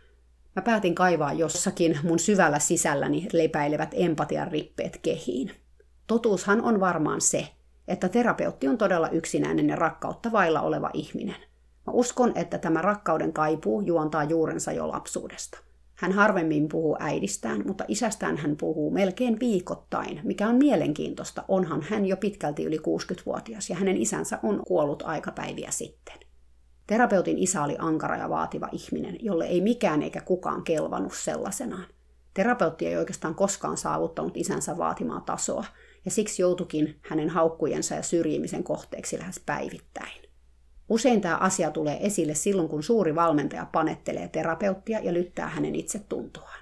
[0.57, 5.51] Mä päätin kaivaa jossakin mun syvällä sisälläni lepäilevät empatian rippeet kehiin.
[6.07, 7.49] Totuushan on varmaan se,
[7.89, 11.37] että terapeutti on todella yksinäinen ja rakkautta vailla oleva ihminen.
[11.87, 15.59] Mä uskon, että tämä rakkauden kaipuu juontaa juurensa jo lapsuudesta.
[15.99, 21.45] Hän harvemmin puhuu äidistään, mutta isästään hän puhuu melkein viikoittain, mikä on mielenkiintoista.
[21.49, 26.15] Onhan hän jo pitkälti yli 60-vuotias ja hänen isänsä on kuollut aikapäiviä sitten.
[26.87, 31.87] Terapeutin isä oli ankara ja vaativa ihminen, jolle ei mikään eikä kukaan kelvannut sellaisenaan.
[32.35, 35.65] Terapeutti ei oikeastaan koskaan saavuttanut isänsä vaatimaa tasoa,
[36.05, 40.28] ja siksi joutukin hänen haukkujensa ja syrjimisen kohteeksi lähes päivittäin.
[40.89, 46.59] Usein tämä asia tulee esille silloin, kun suuri valmentaja panettelee terapeuttia ja lyttää hänen itsetuntoaan.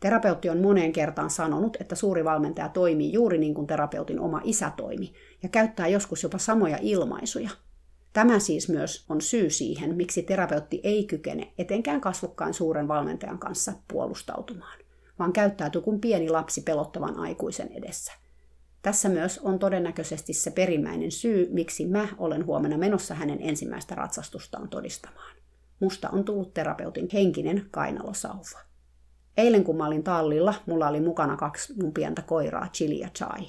[0.00, 4.72] Terapeutti on moneen kertaan sanonut, että suuri valmentaja toimii juuri niin kuin terapeutin oma isä
[4.76, 5.12] toimi
[5.42, 7.50] ja käyttää joskus jopa samoja ilmaisuja.
[8.12, 13.72] Tämä siis myös on syy siihen, miksi terapeutti ei kykene etenkään kasvukkaan suuren valmentajan kanssa
[13.92, 14.78] puolustautumaan,
[15.18, 18.12] vaan käyttäytyy kuin pieni lapsi pelottavan aikuisen edessä–
[18.86, 24.68] tässä myös on todennäköisesti se perimmäinen syy, miksi mä olen huomenna menossa hänen ensimmäistä ratsastustaan
[24.68, 25.36] todistamaan.
[25.80, 28.60] Musta on tullut terapeutin henkinen kainalosauva.
[29.36, 33.48] Eilen kun mä olin tallilla, mulla oli mukana kaksi mun pientä koiraa, Chili ja Chai.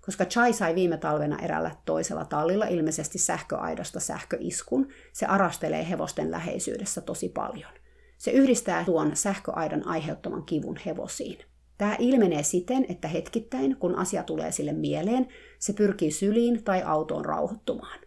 [0.00, 7.00] Koska Chai sai viime talvena erällä toisella tallilla ilmeisesti sähköaidasta sähköiskun, se arastelee hevosten läheisyydessä
[7.00, 7.72] tosi paljon.
[8.18, 11.53] Se yhdistää tuon sähköaidan aiheuttaman kivun hevosiin.
[11.78, 17.24] Tämä ilmenee siten, että hetkittäin, kun asia tulee sille mieleen, se pyrkii syliin tai autoon
[17.24, 17.98] rauhoittumaan.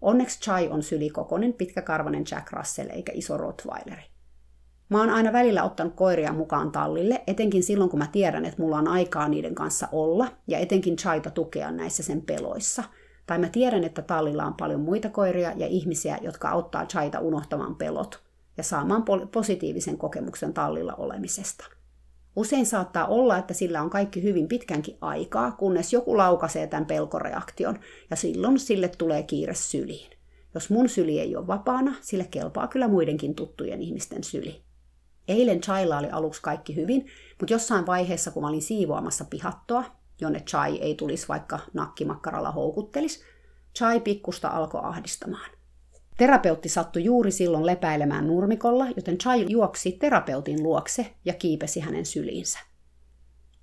[0.00, 4.02] Onneksi Chai on sylikokonen, pitkäkarvanen Jack Russell eikä iso Rottweileri.
[4.88, 8.78] Mä oon aina välillä ottanut koiria mukaan tallille, etenkin silloin kun mä tiedän, että mulla
[8.78, 12.84] on aikaa niiden kanssa olla, ja etenkin Chaita tukea näissä sen peloissa.
[13.26, 17.76] Tai mä tiedän, että tallilla on paljon muita koiria ja ihmisiä, jotka auttaa Chaita unohtamaan
[17.76, 18.22] pelot
[18.56, 21.64] ja saamaan positiivisen kokemuksen tallilla olemisesta.
[22.36, 27.78] Usein saattaa olla, että sillä on kaikki hyvin pitkänkin aikaa, kunnes joku laukaisee tämän pelkoreaktion,
[28.10, 30.10] ja silloin sille tulee kiire syliin.
[30.54, 34.62] Jos mun syli ei ole vapaana, sille kelpaa kyllä muidenkin tuttujen ihmisten syli.
[35.28, 37.06] Eilen Chailla oli aluksi kaikki hyvin,
[37.40, 39.84] mutta jossain vaiheessa, kun mä olin siivoamassa pihattoa,
[40.20, 43.24] jonne Chai ei tulisi vaikka nakkimakkaralla houkuttelis,
[43.78, 45.50] Chai pikkusta alkoi ahdistamaan.
[46.16, 52.58] Terapeutti sattui juuri silloin lepäilemään nurmikolla, joten Chai juoksi terapeutin luokse ja kiipesi hänen syliinsä.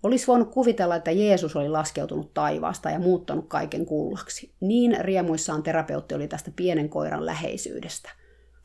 [0.04, 4.54] Olisi voinut kuvitella, että Jeesus oli laskeutunut taivaasta ja muuttanut kaiken kullaksi.
[4.60, 8.10] Niin riemuissaan terapeutti oli tästä pienen koiran läheisyydestä.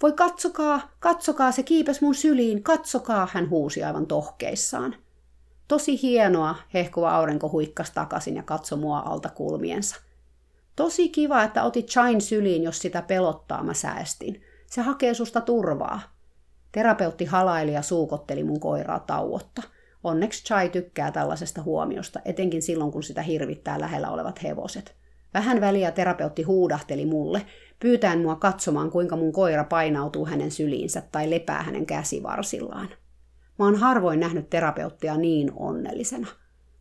[0.03, 4.96] Voi katsokaa, katsokaa, se kiipes mun syliin, katsokaa, hän huusi aivan tohkeissaan.
[5.68, 9.96] Tosi hienoa, hehkuva aurinko huikkas takaisin ja katsoi mua alta kulmiensa.
[10.76, 14.42] Tosi kiva, että otit Chain syliin, jos sitä pelottaa, mä säästin.
[14.66, 16.00] Se hakee susta turvaa.
[16.72, 19.62] Terapeutti halaili ja suukotteli mun koiraa tauotta.
[20.04, 24.94] Onneksi Chai tykkää tällaisesta huomiosta, etenkin silloin kun sitä hirvittää lähellä olevat hevoset.
[25.34, 27.46] Vähän väliä terapeutti huudahteli mulle,
[27.80, 32.88] pyytäen mua katsomaan, kuinka mun koira painautuu hänen syliinsä tai lepää hänen käsivarsillaan.
[33.58, 36.26] Mä oon harvoin nähnyt terapeuttia niin onnellisena.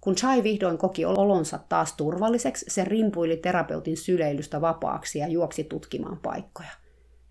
[0.06, 6.18] Kun Chai vihdoin koki olonsa taas turvalliseksi, se rimpuili terapeutin syleilystä vapaaksi ja juoksi tutkimaan
[6.18, 6.70] paikkoja.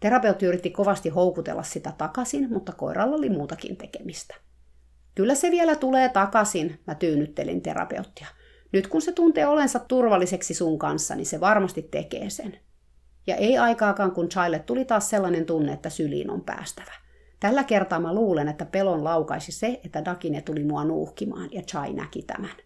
[0.01, 4.35] Terapeutti yritti kovasti houkutella sitä takaisin, mutta koiralla oli muutakin tekemistä.
[5.15, 8.27] Kyllä se vielä tulee takaisin, mä tyynnyttelin terapeuttia.
[8.73, 12.59] Nyt kun se tuntee olensa turvalliseksi sun kanssa, niin se varmasti tekee sen.
[13.27, 16.93] Ja ei aikaakaan, kun Chaille tuli taas sellainen tunne, että syliin on päästävä.
[17.44, 21.92] Tällä kertaa mä luulen, että pelon laukaisi se, että Dakine tuli mua nuuhkimaan, ja Chai
[21.92, 22.57] näki tämän.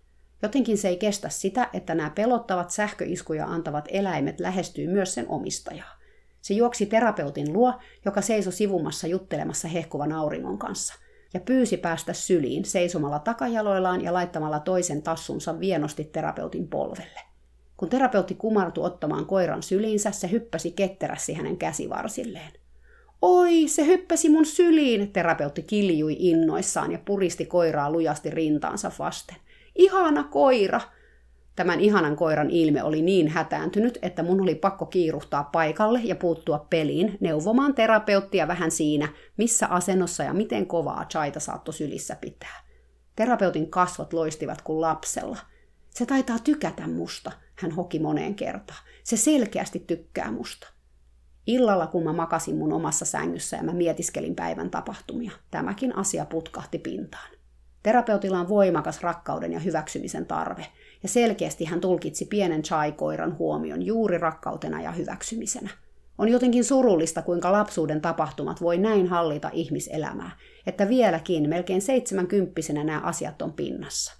[0.43, 5.99] Jotenkin se ei kestä sitä, että nämä pelottavat sähköiskuja antavat eläimet lähestyy myös sen omistajaa.
[6.41, 10.95] Se juoksi terapeutin luo, joka seisoi sivumassa juttelemassa hehkuvan auringon kanssa,
[11.35, 17.21] ja pyysi päästä syliin seisomalla takajaloillaan ja laittamalla toisen tassunsa vienosti terapeutin polvelle.
[17.77, 22.53] Kun terapeutti kumartui ottamaan koiran syliinsä, se hyppäsi ketterästi hänen käsivarsilleen.
[23.23, 29.37] Oi, se hyppäsi mun syliin, terapeutti kiljui innoissaan ja puristi koiraa lujasti rintaansa vasten.
[29.75, 30.81] Ihana koira!
[31.57, 36.67] Tämän ihanan koiran ilme oli niin hätääntynyt, että mun oli pakko kiiruhtaa paikalle ja puuttua
[36.71, 42.65] peliin, neuvomaan terapeuttia vähän siinä, missä asennossa ja miten kovaa chaita saattoi sylissä pitää.
[43.17, 45.39] Terapeutin kasvot loistivat kuin lapsella.
[45.91, 48.81] Se taitaa tykätä musta, hän hoki moneen kertaan.
[49.05, 50.78] Se selkeästi tykkää musta.
[51.49, 56.79] Illalla, kun mä makasin mun omassa sängyssä ja mä mietiskelin päivän tapahtumia, tämäkin asia putkahti
[56.79, 57.31] pintaan.
[57.83, 60.67] Terapeutilla on voimakas rakkauden ja hyväksymisen tarve,
[61.03, 65.71] ja selkeästi hän tulkitsi pienen chai-koiran huomion juuri rakkautena ja hyväksymisenä.
[66.19, 70.31] On jotenkin surullista, kuinka lapsuuden tapahtumat voi näin hallita ihmiselämää,
[70.67, 74.15] että vieläkin melkein seitsemänkymppisenä nämä asiat on pinnassa.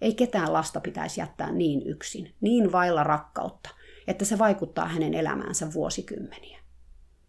[0.00, 3.70] Ei ketään lasta pitäisi jättää niin yksin, niin vailla rakkautta,
[4.06, 6.63] että se vaikuttaa hänen elämäänsä vuosikymmeniä.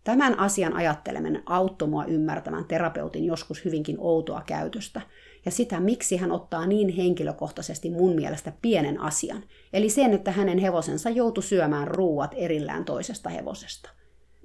[0.06, 5.02] Tämän asian ajatteleminen auttoi mua ymmärtämään terapeutin joskus hyvinkin outoa käytöstä
[5.46, 10.58] ja sitä, miksi hän ottaa niin henkilökohtaisesti mun mielestä pienen asian, eli sen, että hänen
[10.58, 13.90] hevosensa joutui syömään ruuat erillään toisesta hevosesta.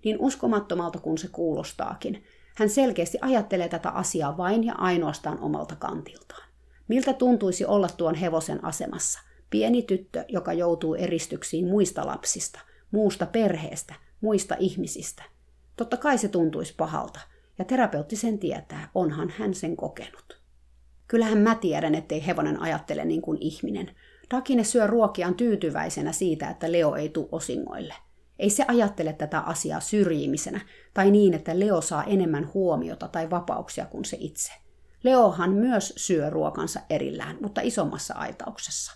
[0.04, 2.24] Niin uskomattomalta kuin se kuulostaakin,
[2.56, 6.48] hän selkeästi ajattelee tätä asiaa vain ja ainoastaan omalta kantiltaan.
[6.88, 9.20] Miltä tuntuisi olla tuon hevosen asemassa?
[9.50, 15.22] Pieni tyttö, joka joutuu eristyksiin muista lapsista, muusta perheestä, muista ihmisistä–
[15.80, 17.20] Totta kai se tuntuisi pahalta,
[17.58, 20.40] ja terapeutti sen tietää, onhan hän sen kokenut.
[21.08, 23.96] Kyllähän mä tiedän, ettei hevonen ajattele niin kuin ihminen.
[24.30, 27.94] Dakine syö ruokiaan tyytyväisenä siitä, että Leo ei tule osingoille.
[28.38, 30.60] Ei se ajattele tätä asiaa syrjimisenä
[30.94, 34.52] tai niin, että Leo saa enemmän huomiota tai vapauksia kuin se itse.
[35.02, 38.92] Leohan myös syö ruokansa erillään, mutta isommassa aitauksessa.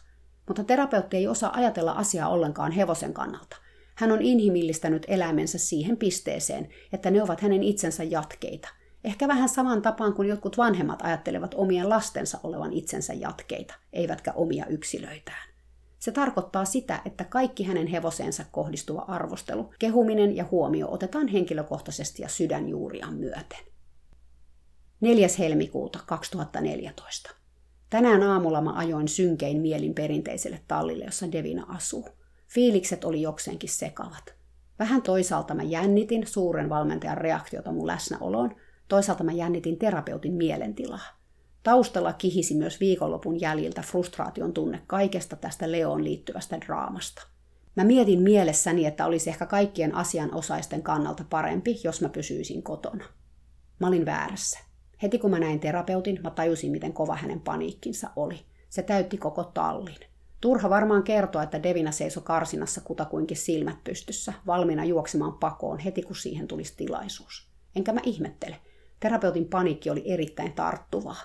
[0.46, 3.63] Mutta terapeutti ei osaa ajatella asiaa ollenkaan hevosen kannalta.
[3.94, 8.68] Hän on inhimillistänyt eläimensä siihen pisteeseen, että ne ovat hänen itsensä jatkeita.
[9.04, 14.66] Ehkä vähän saman tapaan kuin jotkut vanhemmat ajattelevat omien lastensa olevan itsensä jatkeita, eivätkä omia
[14.66, 15.48] yksilöitään.
[15.98, 22.28] Se tarkoittaa sitä, että kaikki hänen hevoseensa kohdistuva arvostelu, kehuminen ja huomio otetaan henkilökohtaisesti ja
[22.28, 23.58] sydänjuuriaan myöten.
[25.00, 25.28] 4.
[25.38, 27.30] helmikuuta 2014.
[27.90, 32.08] Tänään aamulla mä ajoin synkein mielin perinteiselle tallille, jossa Devina asuu.
[32.54, 34.34] Fiilikset oli jokseenkin sekavat.
[34.78, 38.56] Vähän toisaalta mä jännitin suuren valmentajan reaktiota mun läsnäoloon,
[38.88, 41.18] toisaalta mä jännitin terapeutin mielentilaa.
[41.62, 47.26] Taustalla kihisi myös viikonlopun jäljiltä frustraation tunne kaikesta tästä Leoon liittyvästä draamasta.
[47.76, 53.04] Mä mietin mielessäni, että olisi ehkä kaikkien asianosaisten kannalta parempi, jos mä pysyisin kotona.
[53.80, 54.58] Mä olin väärässä.
[55.02, 58.40] Heti kun mä näin terapeutin, mä tajusin, miten kova hänen paniikkinsa oli.
[58.68, 60.13] Se täytti koko tallin.
[60.44, 66.16] Turha varmaan kertoa, että Devina seisoi karsinassa kutakuinkin silmät pystyssä, valmiina juoksemaan pakoon heti kun
[66.16, 67.48] siihen tulisi tilaisuus.
[67.76, 68.56] Enkä mä ihmettele.
[69.00, 71.20] Terapeutin paniikki oli erittäin tarttuvaa.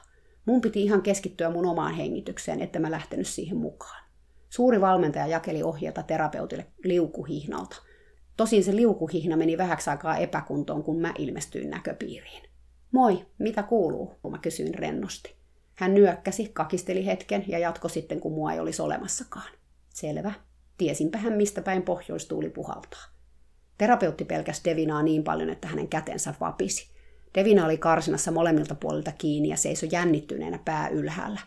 [0.45, 4.03] Mun piti ihan keskittyä mun omaan hengitykseen, että mä lähtenyt siihen mukaan.
[4.49, 7.75] Suuri valmentaja jakeli ohjeita terapeutille liukuhihnalta.
[8.37, 12.43] Tosin se liukuhihna meni vähäksi aikaa epäkuntoon, kun mä ilmestyin näköpiiriin.
[12.91, 14.13] Moi, mitä kuuluu?
[14.29, 15.38] Mä kysyin rennosti.
[15.79, 19.51] Hän nyökkäsi, kakisteli hetken ja jatko sitten, kun mua ei olisi olemassakaan.
[19.89, 20.33] Selvä.
[20.77, 23.03] Tiesinpä hän, mistä päin pohjoistuuli puhaltaa.
[23.77, 26.89] Terapeutti pelkäsi Devinaa niin paljon, että hänen kätensä vapisi.
[27.35, 31.39] Devina oli karsinassa molemmilta puolilta kiinni ja seisoi jännittyneenä pää ylhäällä.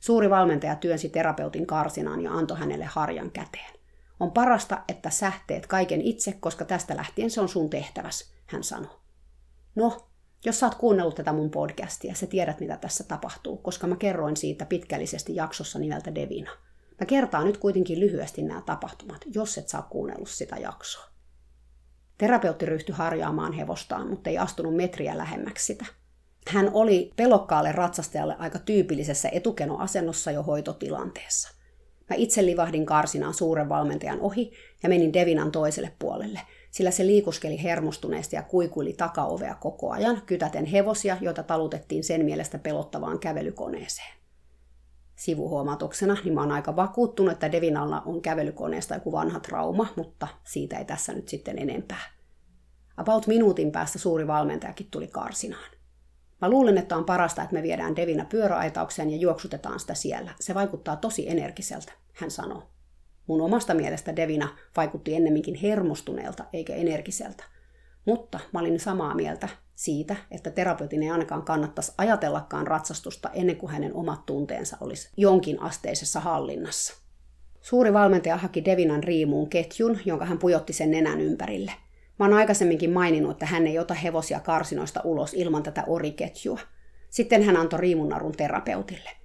[0.00, 3.74] Suuri valmentaja työnsi terapeutin karsinaan ja antoi hänelle harjan käteen.
[4.20, 8.64] On parasta, että sä teet kaiken itse, koska tästä lähtien se on sun tehtäväs, hän
[8.64, 8.96] sanoi.
[9.74, 10.09] No,
[10.44, 14.36] jos sä oot kuunnellut tätä mun podcastia, sä tiedät mitä tässä tapahtuu, koska mä kerroin
[14.36, 16.50] siitä pitkällisesti jaksossa nimeltä Devina.
[17.00, 21.04] Mä kertaan nyt kuitenkin lyhyesti nämä tapahtumat, jos et saa kuunnellut sitä jaksoa.
[22.18, 25.84] Terapeutti ryhtyi harjaamaan hevostaan, mutta ei astunut metriä lähemmäksi sitä.
[26.48, 31.54] Hän oli pelokkaalle ratsastajalle aika tyypillisessä etukenoasennossa jo hoitotilanteessa.
[32.10, 37.62] Mä itse livahdin karsinaan suuren valmentajan ohi ja menin Devinan toiselle puolelle, sillä se liikuskeli
[37.62, 44.20] hermostuneesti ja kuikuili takaovea koko ajan, kytäten hevosia, joita talutettiin sen mielestä pelottavaan kävelykoneeseen.
[45.16, 50.78] Sivuhuomautuksena, niin mä oon aika vakuuttunut, että Devinalla on kävelykoneesta joku vanha trauma, mutta siitä
[50.78, 52.02] ei tässä nyt sitten enempää.
[52.96, 55.70] About minuutin päästä suuri valmentajakin tuli karsinaan.
[56.40, 60.34] Mä luulen, että on parasta, että me viedään Devina pyöräaitaukseen ja juoksutetaan sitä siellä.
[60.40, 62.62] Se vaikuttaa tosi energiseltä, hän sanoi.
[63.30, 67.44] Mun omasta mielestä Devina vaikutti ennemminkin hermostuneelta eikä energiseltä.
[68.04, 73.72] Mutta mä olin samaa mieltä siitä, että terapeutin ei ainakaan kannattaisi ajatellakaan ratsastusta ennen kuin
[73.72, 76.94] hänen omat tunteensa olisi jonkin asteisessa hallinnassa.
[77.60, 81.72] Suuri valmentaja haki Devinan riimuun ketjun, jonka hän pujotti sen nenän ympärille–
[82.18, 86.60] Mä oon aikaisemminkin maininnut, että hän ei ota hevosia karsinoista ulos ilman tätä oriketjua.
[87.10, 89.19] Sitten hän antoi riimunnarun terapeutille.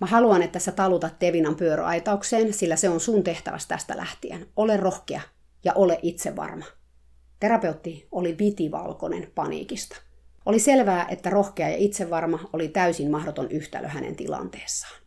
[0.00, 4.46] Mä haluan, että sä talutat Tevinan pyöräaitaukseen, sillä se on sun tehtäväs tästä lähtien.
[4.56, 5.20] Ole rohkea
[5.64, 6.64] ja ole itse varma.
[7.40, 9.96] Terapeutti oli vitivalkoinen paniikista.
[10.46, 15.02] Oli selvää, että rohkea ja itsevarma oli täysin mahdoton yhtälö hänen tilanteessaan.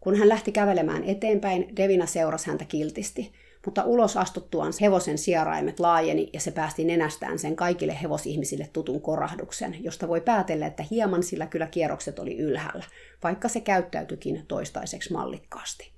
[0.00, 3.32] Kun hän lähti kävelemään eteenpäin, Devina seurasi häntä kiltisti–
[3.64, 9.84] mutta ulos astuttuaan hevosen sieraimet laajeni ja se päästi nenästään sen kaikille hevosihmisille tutun korahduksen,
[9.84, 12.84] josta voi päätellä, että hieman sillä kyllä kierrokset oli ylhäällä,
[13.22, 15.92] vaikka se käyttäytyikin toistaiseksi mallikkaasti.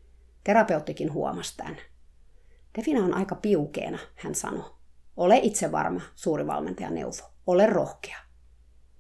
[0.44, 1.76] Terapeuttikin huomasi tämän.
[2.78, 4.70] Devina on aika piukeena, hän sanoi.
[5.16, 7.32] Ole itse varma, suuri valmentaja neuvo.
[7.46, 8.25] Ole rohkea.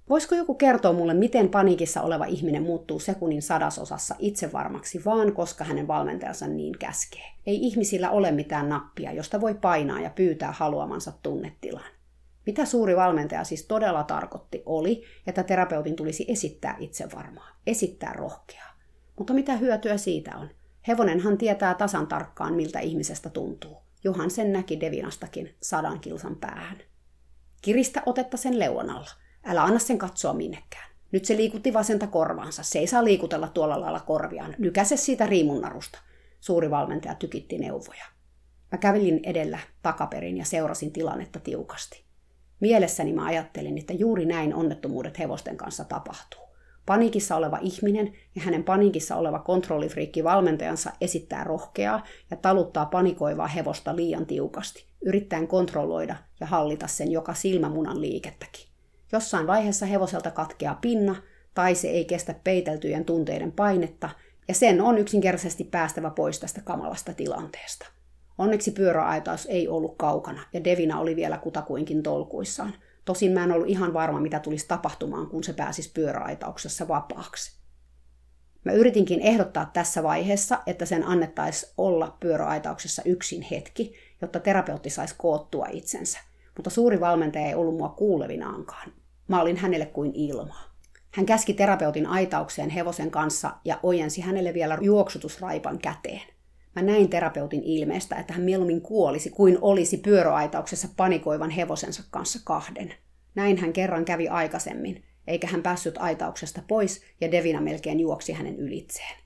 [0.08, 5.88] Voisiko joku kertoa mulle, miten paniikissa oleva ihminen muuttuu sekunnin sadasosassa itsevarmaksi vaan, koska hänen
[5.88, 7.24] valmentajansa niin käskee?
[7.46, 11.90] Ei ihmisillä ole mitään nappia, josta voi painaa ja pyytää haluamansa tunnetilan.
[12.46, 18.76] Mitä suuri valmentaja siis todella tarkoitti oli, että terapeutin tulisi esittää itsevarmaa, esittää rohkeaa.
[19.18, 20.48] Mutta mitä hyötyä siitä on?
[20.88, 23.76] Hevonenhan tietää tasan tarkkaan, miltä ihmisestä tuntuu.
[24.04, 26.78] Johan sen näki Devinastakin sadan kilsan päähän.
[27.62, 29.10] Kiristä otetta sen leuanalla–
[29.48, 30.90] Älä anna sen katsoa minnekään.
[31.12, 32.62] Nyt se liikutti vasenta korvaansa.
[32.62, 34.54] Se ei saa liikutella tuolla lailla korviaan.
[34.58, 35.98] Lykäse siitä riimunnarusta.
[36.40, 38.04] Suuri valmentaja tykitti neuvoja.
[38.72, 42.04] Mä kävelin edellä takaperin ja seurasin tilannetta tiukasti.
[42.60, 46.40] Mielessäni mä ajattelin, että juuri näin onnettomuudet hevosten kanssa tapahtuu.
[46.86, 53.96] Paniikissa oleva ihminen ja hänen paniikissa oleva kontrollifriikki valmentajansa esittää rohkeaa ja taluttaa panikoivaa hevosta
[53.96, 58.75] liian tiukasti, yrittäen kontrolloida ja hallita sen joka silmämunan liikettäkin.
[59.12, 61.16] Jossain vaiheessa hevoselta katkeaa pinna,
[61.54, 64.10] tai se ei kestä peiteltyjen tunteiden painetta,
[64.48, 67.86] ja sen on yksinkertaisesti päästävä pois tästä kamalasta tilanteesta.
[68.38, 72.74] Onneksi pyöräaitaus ei ollut kaukana, ja Devina oli vielä kutakuinkin tolkuissaan.
[73.04, 77.56] Tosin mä en ollut ihan varma, mitä tulisi tapahtumaan, kun se pääsisi pyöräaitauksessa vapaaksi.
[78.64, 85.14] Mä yritinkin ehdottaa tässä vaiheessa, että sen annettaisi olla pyöräaitauksessa yksin hetki, jotta terapeutti saisi
[85.18, 86.18] koottua itsensä–
[86.56, 88.92] mutta suuri valmentaja ei ollut mua kuulevinaankaan.
[89.28, 90.54] Mä olin hänelle kuin ilma.
[91.10, 96.22] Hän käski terapeutin aitaukseen hevosen kanssa ja ojensi hänelle vielä juoksutusraipan käteen.
[96.76, 102.94] Mä näin terapeutin ilmeestä, että hän mieluummin kuolisi kuin olisi pyöräaitauksessa panikoivan hevosensa kanssa kahden.
[103.34, 108.56] Näin hän kerran kävi aikaisemmin, eikä hän päässyt aitauksesta pois ja Devina melkein juoksi hänen
[108.56, 109.16] ylitseen.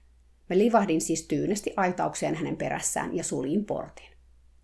[0.50, 4.09] Mä livahdin siis tyynesti aitaukseen hänen perässään ja suljin portin.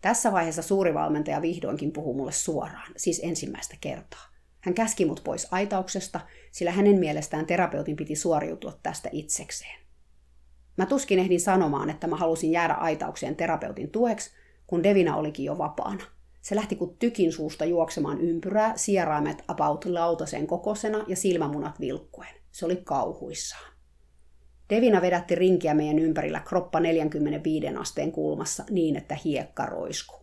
[0.07, 4.26] Tässä vaiheessa suuri valmentaja vihdoinkin puhuu mulle suoraan, siis ensimmäistä kertaa.
[4.61, 6.20] Hän käski mut pois aitauksesta,
[6.52, 9.80] sillä hänen mielestään terapeutin piti suoriutua tästä itsekseen.
[10.76, 14.30] Mä tuskin ehdin sanomaan, että mä halusin jäädä aitaukseen terapeutin tueksi,
[14.66, 16.04] kun Devina olikin jo vapaana.
[16.42, 22.34] Se lähti kuin tykin suusta juoksemaan ympyrää, sieraimet about lautaseen kokosena ja silmämunat vilkkuen.
[22.52, 23.75] Se oli kauhuissaan.
[24.70, 30.14] Devina vedätti rinkiä meidän ympärillä kroppa 45 asteen kulmassa niin, että hiekka roisku.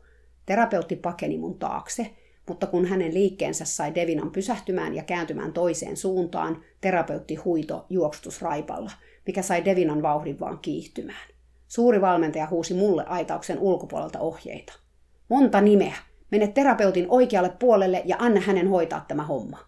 [0.45, 2.09] Terapeutti pakeni mun taakse,
[2.47, 8.91] mutta kun hänen liikkeensä sai Devinan pysähtymään ja kääntymään toiseen suuntaan, terapeutti huito juoksutusraipalla,
[9.27, 11.29] mikä sai Devinan vauhdin vaan kiihtymään.
[11.67, 14.73] Suuri valmentaja huusi mulle aitauksen ulkopuolelta ohjeita.
[15.29, 15.95] Monta nimeä.
[16.31, 19.59] Mene terapeutin oikealle puolelle ja anna hänen hoitaa tämä homma.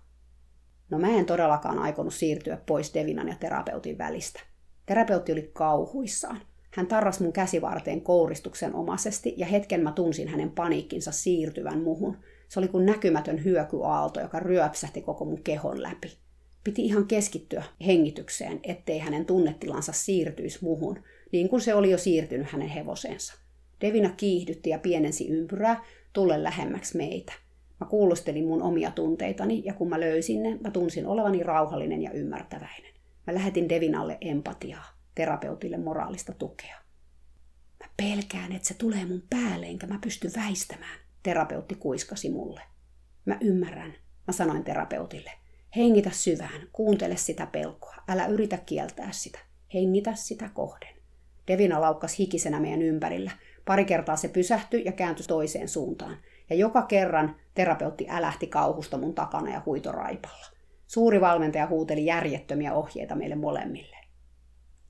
[0.89, 4.41] No mä en todellakaan aikonut siirtyä pois Devinan ja terapeutin välistä.
[4.85, 6.41] Terapeutti oli kauhuissaan.
[6.71, 12.17] Hän tarras mun käsivarteen kouristuksen omaisesti ja hetken mä tunsin hänen paniikkinsa siirtyvän muhun.
[12.47, 16.17] Se oli kuin näkymätön hyökyaalto, joka ryöpsähti koko mun kehon läpi.
[16.63, 20.99] Piti ihan keskittyä hengitykseen, ettei hänen tunnetilansa siirtyisi muhun,
[21.31, 23.33] niin kuin se oli jo siirtynyt hänen hevoseensa.
[23.81, 25.83] Devina kiihdytti ja pienensi ympyrää,
[26.13, 27.33] tulle lähemmäksi meitä.
[27.79, 32.11] Mä kuulostelin mun omia tunteitani ja kun mä löysin ne, mä tunsin olevani rauhallinen ja
[32.11, 32.94] ymmärtäväinen.
[33.27, 36.75] Mä lähetin Devinalle empatiaa, terapeutille moraalista tukea.
[37.83, 42.61] Mä pelkään, että se tulee mun päälle, enkä mä pysty väistämään, terapeutti kuiskasi mulle.
[43.25, 43.93] Mä ymmärrän,
[44.27, 45.31] mä sanoin terapeutille.
[45.75, 49.39] Hengitä syvään, kuuntele sitä pelkoa, älä yritä kieltää sitä.
[49.73, 50.95] Hengitä sitä kohden.
[51.47, 53.31] Devina laukkas hikisenä meidän ympärillä.
[53.65, 56.17] Pari kertaa se pysähtyi ja kääntyi toiseen suuntaan.
[56.49, 60.54] Ja joka kerran terapeutti älähti kauhusta mun takana ja huitoraipalla.
[60.87, 63.97] Suuri valmentaja huuteli järjettömiä ohjeita meille molemmille.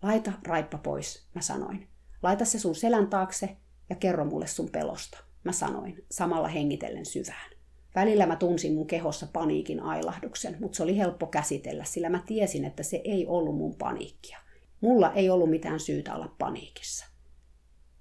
[0.02, 1.88] Laita raippa pois, mä sanoin.
[2.24, 3.58] Laita se sun selän taakse
[3.90, 7.52] ja kerro mulle sun pelosta, mä sanoin, samalla hengitellen syvään.
[7.96, 12.66] Välillä mä tunsin mun kehossa paniikin ailahduksen, mutta se oli helppo käsitellä, sillä mä tiesin,
[12.66, 14.40] että se ei ollut mun paniikkia.
[14.82, 17.06] Mulla ei ollut mitään syytä olla paniikissa.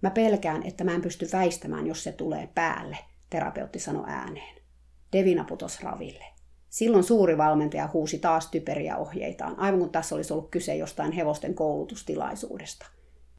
[0.03, 2.99] Mä pelkään, että mä en pysty väistämään, jos se tulee päälle,
[3.31, 4.57] terapeutti sanoi ääneen.
[5.13, 6.25] Devina putos raville.
[6.75, 11.55] Silloin suuri valmentaja huusi taas typeriä ohjeitaan, aivan kuin tässä olisi ollut kyse jostain hevosten
[11.55, 12.87] koulutustilaisuudesta.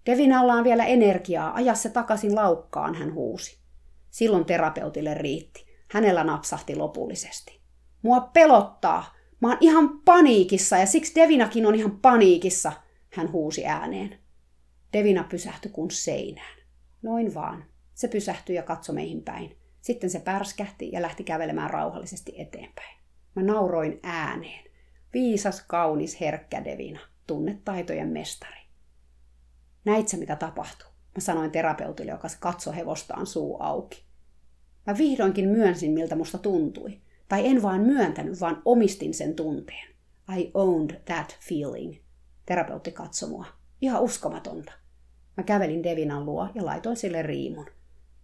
[0.06, 3.58] Devinalla on vielä energiaa, aja se takaisin laukkaan, hän huusi.
[4.10, 5.66] Silloin terapeutille riitti.
[5.92, 7.62] Hänellä napsahti lopullisesti.
[8.02, 9.14] Mua pelottaa.
[9.42, 12.72] Mä oon ihan paniikissa ja siksi Devinakin on ihan paniikissa,
[13.14, 14.20] hän huusi ääneen.
[14.94, 16.58] Devina pysähtyi kuin seinään.
[17.02, 17.66] Noin vaan.
[17.94, 19.58] Se pysähtyi ja katsoi meihin päin.
[19.82, 23.05] Sitten se pärskähti ja lähti kävelemään rauhallisesti eteenpäin.
[23.36, 24.66] Mä nauroin ääneen.
[25.14, 28.60] Viisas, kaunis, herkkä Devina, tunnetaitojen mestari.
[29.86, 30.90] Näit sä, mitä tapahtui?
[30.90, 34.06] Mä sanoin terapeutille, joka katsoi hevostaan suu auki.
[34.88, 37.02] Mä vihdoinkin myönsin, miltä musta tuntui.
[37.30, 39.88] Tai en vaan myöntänyt, vaan omistin sen tunteen.
[40.38, 41.96] I owned that feeling.
[42.46, 43.46] Terapeutti katsoi mua.
[43.82, 44.72] Ihan uskomatonta.
[45.38, 47.66] Mä kävelin Devinan luo ja laitoin sille riimun.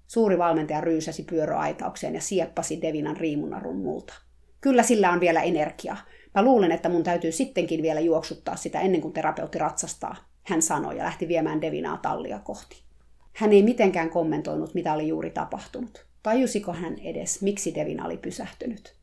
[0.07, 4.14] Suuri valmentaja ryysäsi pyöröaitaukseen ja sieppasi Devinan riimunarun multa.
[4.62, 5.97] Kyllä sillä on vielä energiaa.
[6.36, 10.97] Mä luulen, että mun täytyy sittenkin vielä juoksuttaa sitä ennen kuin terapeutti ratsastaa, hän sanoi
[10.97, 12.82] ja lähti viemään Devinaa tallia kohti.
[13.34, 16.05] Hän ei mitenkään kommentoinut, mitä oli juuri tapahtunut.
[16.24, 18.95] Tajusiko hän edes, miksi Devina oli pysähtynyt?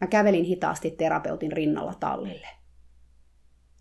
[0.00, 2.48] Mä kävelin hitaasti terapeutin rinnalla tallille.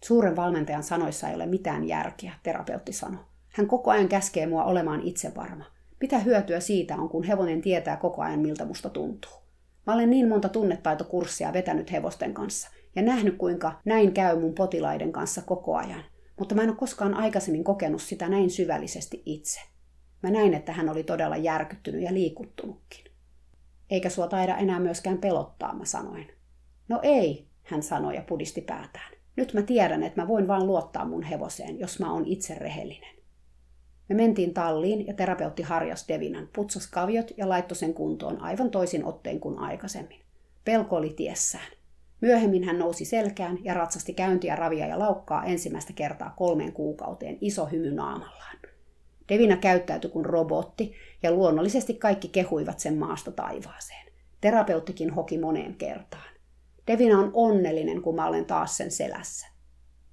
[0.04, 3.24] Suuren valmentajan sanoissa ei ole mitään järkeä, terapeutti sanoi.
[3.50, 5.66] Hän koko ajan käskee mua olemaan itsevarma.
[6.02, 9.43] Mitä hyötyä siitä on, kun hevonen tietää koko ajan, miltä musta tuntuu?
[9.88, 15.12] Mä olen niin monta tunnetaitokurssia vetänyt hevosten kanssa ja nähnyt, kuinka näin käy mun potilaiden
[15.12, 16.04] kanssa koko ajan.
[16.40, 19.62] Mutta mä en ole koskaan aikaisemmin kokenut sitä näin syvällisesti itse.
[20.24, 23.06] Mä näin, että hän oli todella järkyttynyt ja liikuttunutkin.
[23.90, 26.28] Eikä sua taida enää myöskään pelottaa, mä sanoin.
[26.90, 29.12] No ei, hän sanoi ja pudisti päätään.
[29.36, 33.13] Nyt mä tiedän, että mä voin vaan luottaa mun hevoseen, jos mä oon itse rehellinen.
[34.10, 39.06] Me mentiin talliin ja terapeutti harjas Devinan, putsas kaviot ja laittoi sen kuntoon aivan toisin
[39.06, 40.22] otteen kuin aikaisemmin.
[40.66, 41.72] Pelko oli tiessään.
[42.22, 47.66] Myöhemmin hän nousi selkään ja ratsasti käyntiä ravia ja laukkaa ensimmäistä kertaa kolmeen kuukauteen iso
[47.66, 48.58] hymy naamallaan.
[49.30, 50.94] Devina käyttäytyi kuin robotti
[51.24, 54.08] ja luonnollisesti kaikki kehuivat sen maasta taivaaseen.
[54.42, 56.34] Terapeuttikin hoki moneen kertaan.
[56.88, 59.48] Devina on onnellinen, kun mä olen taas sen selässä.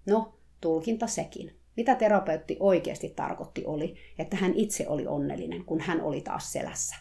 [0.07, 1.60] No, tulkinta sekin.
[1.81, 6.97] Mitä terapeutti oikeasti tarkoitti oli, että hän itse oli onnellinen, kun hän oli taas selässä.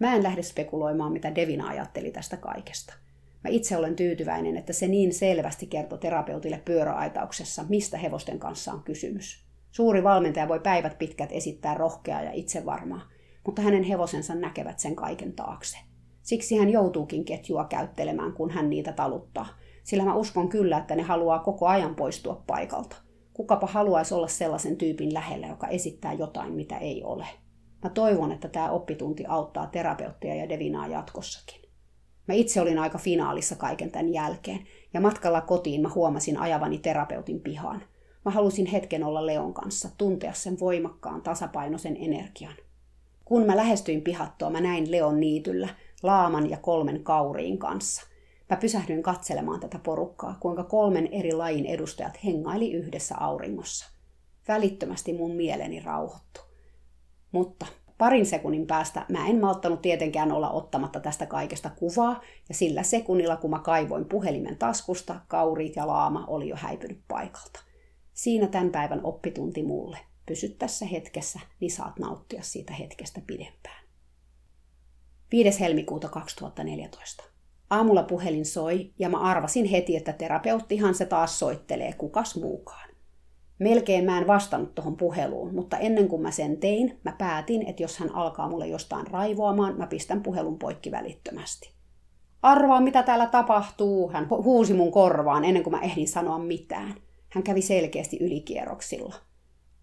[0.00, 2.94] Mä en lähde spekuloimaan, mitä Devina ajatteli tästä kaikesta.
[3.44, 8.82] Mä itse olen tyytyväinen, että se niin selvästi kertoi terapeutille pyöräaitauksessa, mistä hevosten kanssa on
[8.82, 9.44] kysymys.
[9.70, 13.08] Suuri valmentaja voi päivät pitkät esittää rohkeaa ja itsevarmaa,
[13.46, 15.78] mutta hänen hevosensa näkevät sen kaiken taakse.
[16.22, 19.48] Siksi hän joutuukin ketjua käyttelemään, kun hän niitä taluttaa,
[19.84, 22.96] sillä mä uskon kyllä, että ne haluaa koko ajan poistua paikalta–
[23.34, 27.26] Kukapa haluaisi olla sellaisen tyypin lähellä, joka esittää jotain, mitä ei ole.
[27.82, 31.62] Mä toivon, että tämä oppitunti auttaa terapeuttia ja Devinaa jatkossakin.
[32.28, 37.40] Mä itse olin aika finaalissa kaiken tämän jälkeen, ja matkalla kotiin mä huomasin ajavani terapeutin
[37.40, 37.82] pihaan.
[38.24, 42.54] Mä halusin hetken olla Leon kanssa, tuntea sen voimakkaan, tasapainoisen energian.
[43.24, 45.68] Kun mä lähestyin pihattoa, mä näin Leon niityllä,
[46.02, 48.11] laaman ja kolmen kauriin kanssa.
[48.52, 53.90] Mä pysähdyin katselemaan tätä porukkaa, kuinka kolmen eri lajin edustajat hengaili yhdessä auringossa.
[54.48, 56.44] Välittömästi mun mieleni rauhoittui.
[57.32, 57.66] Mutta
[57.98, 63.36] parin sekunnin päästä mä en malttanut tietenkään olla ottamatta tästä kaikesta kuvaa, ja sillä sekunnilla,
[63.36, 67.60] kun mä kaivoin puhelimen taskusta, kauriit ja laama oli jo häipynyt paikalta.
[68.14, 69.98] Siinä tämän päivän oppitunti mulle.
[70.26, 73.84] Pysy tässä hetkessä, niin saat nauttia siitä hetkestä pidempään.
[75.30, 75.60] 5.
[75.60, 77.31] helmikuuta 2014.
[77.72, 82.88] Aamulla puhelin soi ja mä arvasin heti, että terapeuttihan se taas soittelee, kukas muukaan.
[83.58, 87.82] Melkein mä en vastannut tuohon puheluun, mutta ennen kuin mä sen tein, mä päätin, että
[87.82, 91.72] jos hän alkaa mulle jostain raivoamaan, mä pistän puhelun poikki välittömästi.
[92.42, 96.94] Arvaa, mitä täällä tapahtuu, hän huusi mun korvaan ennen kuin mä ehdin sanoa mitään.
[97.28, 99.14] Hän kävi selkeästi ylikierroksilla.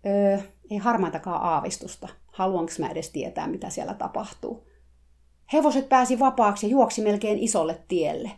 [0.06, 0.38] Öö,
[0.72, 2.08] ei harmaitakaan aavistusta.
[2.32, 4.69] Haluanko mä edes tietää, mitä siellä tapahtuu?
[5.54, 8.32] Hevoset pääsi vapaaksi ja juoksi melkein isolle tielle.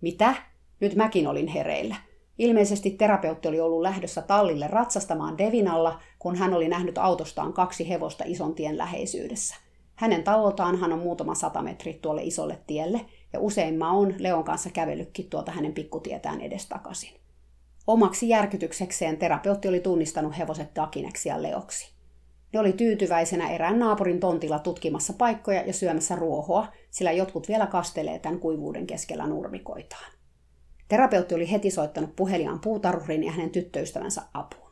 [0.00, 0.34] Mitä?
[0.80, 1.96] Nyt mäkin olin hereillä.
[2.38, 8.24] Ilmeisesti terapeutti oli ollut lähdössä tallille ratsastamaan Devinalla, kun hän oli nähnyt autostaan kaksi hevosta
[8.26, 9.56] ison tien läheisyydessä.
[9.94, 13.00] Hänen taloltaanhan on muutama sata metriä tuolle isolle tielle,
[13.32, 17.10] ja usein mä oon Leon kanssa kävellytkin tuota hänen pikkutietään edestakaisin.
[17.86, 21.93] Omaksi järkytyksekseen terapeutti oli tunnistanut hevoset Dakineksi ja Leoksi.
[22.54, 28.18] Ne oli tyytyväisenä erään naapurin tontilla tutkimassa paikkoja ja syömässä ruohoa, sillä jotkut vielä kastelee
[28.18, 30.12] tämän kuivuuden keskellä nurmikoitaan.
[30.88, 34.70] Terapeutti oli heti soittanut puheliaan puutarhurin ja hänen tyttöystävänsä apuun.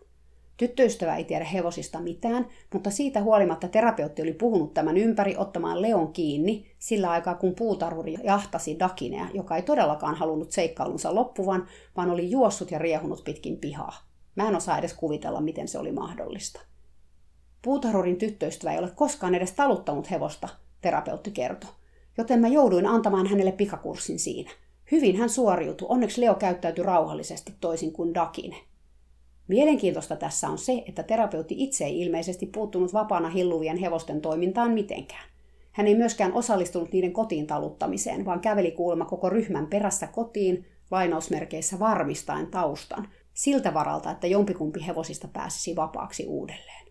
[0.57, 6.13] Tyttöystävä ei tiedä hevosista mitään, mutta siitä huolimatta terapeutti oli puhunut tämän ympäri ottamaan Leon
[6.13, 11.67] kiinni sillä aikaa, kun puutarhuri jahtasi Dakinea, joka ei todellakaan halunnut seikkailunsa loppuvan,
[11.97, 13.95] vaan oli juossut ja riehunut pitkin pihaa.
[14.37, 16.72] Mä en osaa edes kuvitella, miten se oli mahdollista.
[17.63, 20.49] Puutarhurin tyttöystävä ei ole koskaan edes taluttanut hevosta,
[20.81, 21.71] terapeutti kertoi,
[22.19, 24.51] joten mä jouduin antamaan hänelle pikakurssin siinä.
[24.93, 28.57] Hyvin hän suoriutui, onneksi Leo käyttäytyi rauhallisesti toisin kuin Dakine.
[29.49, 35.25] Mielenkiintoista tässä on se, että terapeutti itse ei ilmeisesti puuttunut vapaana hilluvien hevosten toimintaan mitenkään.
[35.73, 41.79] Hän ei myöskään osallistunut niiden kotiin taluttamiseen, vaan käveli kuulemma koko ryhmän perässä kotiin, lainausmerkeissä
[41.79, 46.82] varmistaen taustan, siltä varalta, että jompikumpi hevosista pääsisi vapaaksi uudelleen.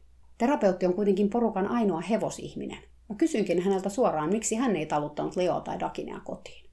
[0.41, 2.77] Terapeutti on kuitenkin porukan ainoa hevosihminen.
[3.09, 6.69] Mä kysynkin häneltä suoraan, miksi hän ei taluttanut Leo tai Dakinea kotiin.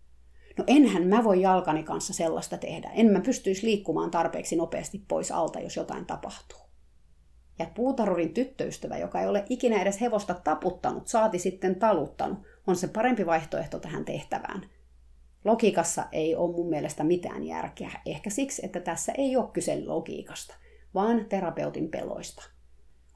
[0.58, 2.90] No enhän mä voi jalkani kanssa sellaista tehdä.
[2.94, 6.58] En mä pystyisi liikkumaan tarpeeksi nopeasti pois alta, jos jotain tapahtuu.
[7.58, 12.88] Ja puutarurin tyttöystävä, joka ei ole ikinä edes hevosta taputtanut, saati sitten taluttanut, on se
[12.88, 14.66] parempi vaihtoehto tähän tehtävään.
[15.44, 20.54] Logiikassa ei ole mun mielestä mitään järkeä, ehkä siksi, että tässä ei ole kyse logiikasta,
[20.94, 22.57] vaan terapeutin peloista.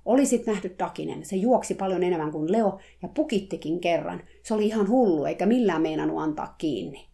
[0.05, 4.22] Olisit nähnyt Dakinen, se juoksi paljon enemmän kuin Leo ja pukittikin kerran.
[4.42, 7.09] Se oli ihan hullu eikä millään meinannut antaa kiinni.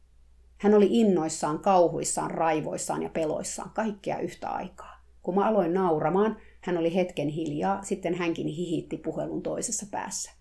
[0.58, 4.98] Hän oli innoissaan, kauhuissaan, raivoissaan ja peloissaan, kaikkea yhtä aikaa.
[5.22, 10.32] Kun mä aloin nauramaan, hän oli hetken hiljaa, sitten hänkin hihitti puhelun toisessa päässä.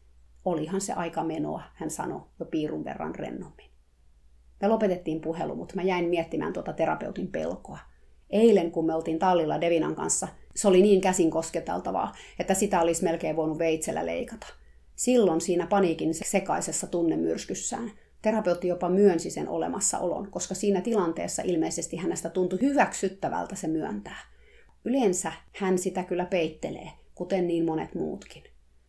[0.46, 3.70] Olihan se aika menoa, hän sanoi jo piirun verran rennommin.
[4.62, 7.80] Me lopetettiin puhelu, mutta mä jäin miettimään tuota terapeutin pelkoa.
[8.30, 10.28] Eilen, kun me oltiin tallilla Devinan kanssa,
[10.58, 14.48] se oli niin käsin kosketeltavaa, että sitä olisi melkein voinut veitsellä leikata.
[14.96, 17.92] Silloin siinä paniikin sekaisessa tunnemyrskyssään
[18.22, 24.20] Terapeutti jopa myönsi sen olemassaolon, koska siinä tilanteessa ilmeisesti hänestä tuntui hyväksyttävältä se myöntää.
[24.86, 28.44] Yleensä hän sitä kyllä peittelee, kuten niin monet muutkin.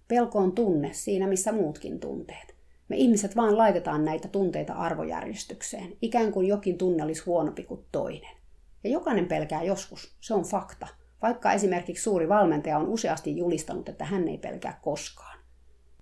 [0.09, 2.55] Pelko on tunne siinä, missä muutkin tunteet.
[2.89, 8.37] Me ihmiset vaan laitetaan näitä tunteita arvojärjestykseen, ikään kuin jokin tunne olisi huonompi kuin toinen.
[8.85, 10.87] Ja jokainen pelkää joskus, se on fakta,
[11.23, 15.39] vaikka esimerkiksi suuri valmentaja on useasti julistanut, että hän ei pelkää koskaan.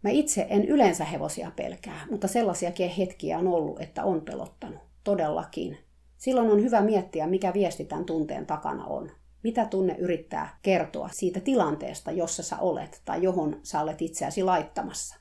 [0.02, 4.80] Mä itse en yleensä hevosia pelkää, mutta sellaisiakin hetkiä on ollut, että on pelottanut.
[5.04, 5.78] Todellakin.
[6.16, 9.10] Silloin on hyvä miettiä, mikä viesti tämän tunteen takana on.
[9.42, 15.16] Mitä tunne yrittää kertoa siitä tilanteesta, jossa sä olet tai johon sä olet itseäsi laittamassa.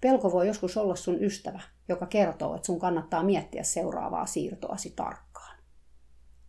[0.00, 5.58] Pelko voi joskus olla sun ystävä, joka kertoo, että sun kannattaa miettiä seuraavaa siirtoasi tarkkaan.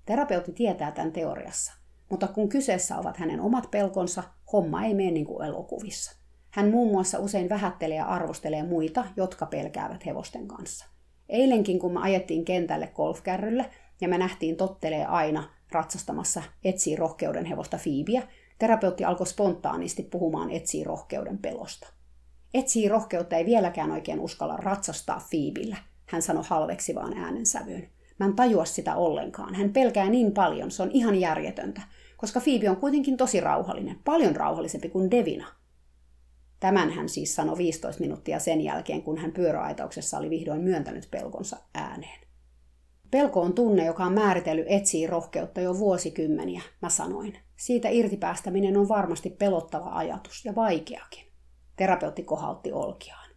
[0.05, 1.73] Terapeutti tietää tämän teoriassa,
[2.12, 6.22] mutta kun kyseessä ovat hänen omat pelkonsa, homma ei mene niin kuin elokuvissa.
[6.49, 10.86] Hän muun muassa usein vähättelee ja arvostelee muita, jotka pelkäävät hevosten kanssa.
[11.30, 13.66] Eilenkin, kun me ajettiin kentälle golfkärryllä
[14.01, 18.24] ja me nähtiin tottelee aina ratsastamassa etsii rohkeuden hevosta Fiibiä,
[18.59, 21.88] terapeutti alkoi spontaanisti puhumaan etsii rohkeuden pelosta.
[22.53, 27.89] Etsii rohkeutta ei vieläkään oikein uskalla ratsastaa Fiibillä, hän sanoi halveksivaan äänensävyyn.
[28.20, 29.55] Mä en tajua sitä ollenkaan.
[29.55, 31.82] Hän pelkää niin paljon, se on ihan järjetöntä,
[32.22, 35.47] koska Fiibi on kuitenkin tosi rauhallinen, paljon rauhallisempi kuin Devina–
[36.61, 41.57] Tämän hän siis sanoi 15 minuuttia sen jälkeen, kun hän pyöräaitauksessa oli vihdoin myöntänyt pelkonsa
[41.74, 42.19] ääneen.
[43.11, 47.38] Pelko on tunne, joka on määritellyt etsii rohkeutta jo vuosikymmeniä, mä sanoin.
[47.57, 51.26] Siitä irtipäästäminen on varmasti pelottava ajatus ja vaikeakin.
[51.76, 53.30] Terapeutti kohautti olkiaan.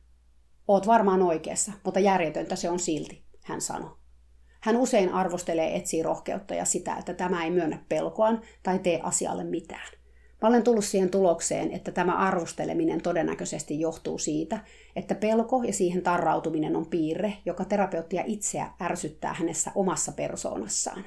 [0.68, 3.97] Oot varmaan oikeassa, mutta järjetöntä se on silti, hän sanoi.
[4.64, 9.44] Hän usein arvostelee etsii rohkeutta ja sitä, että tämä ei myönnä pelkoaan tai tee asialle
[9.44, 9.88] mitään.
[10.42, 14.58] Mä olen tullut siihen tulokseen, että tämä arvosteleminen todennäköisesti johtuu siitä,
[14.96, 21.04] että pelko ja siihen tarrautuminen on piirre, joka terapeuttia itseä ärsyttää hänessä omassa persoonassaan.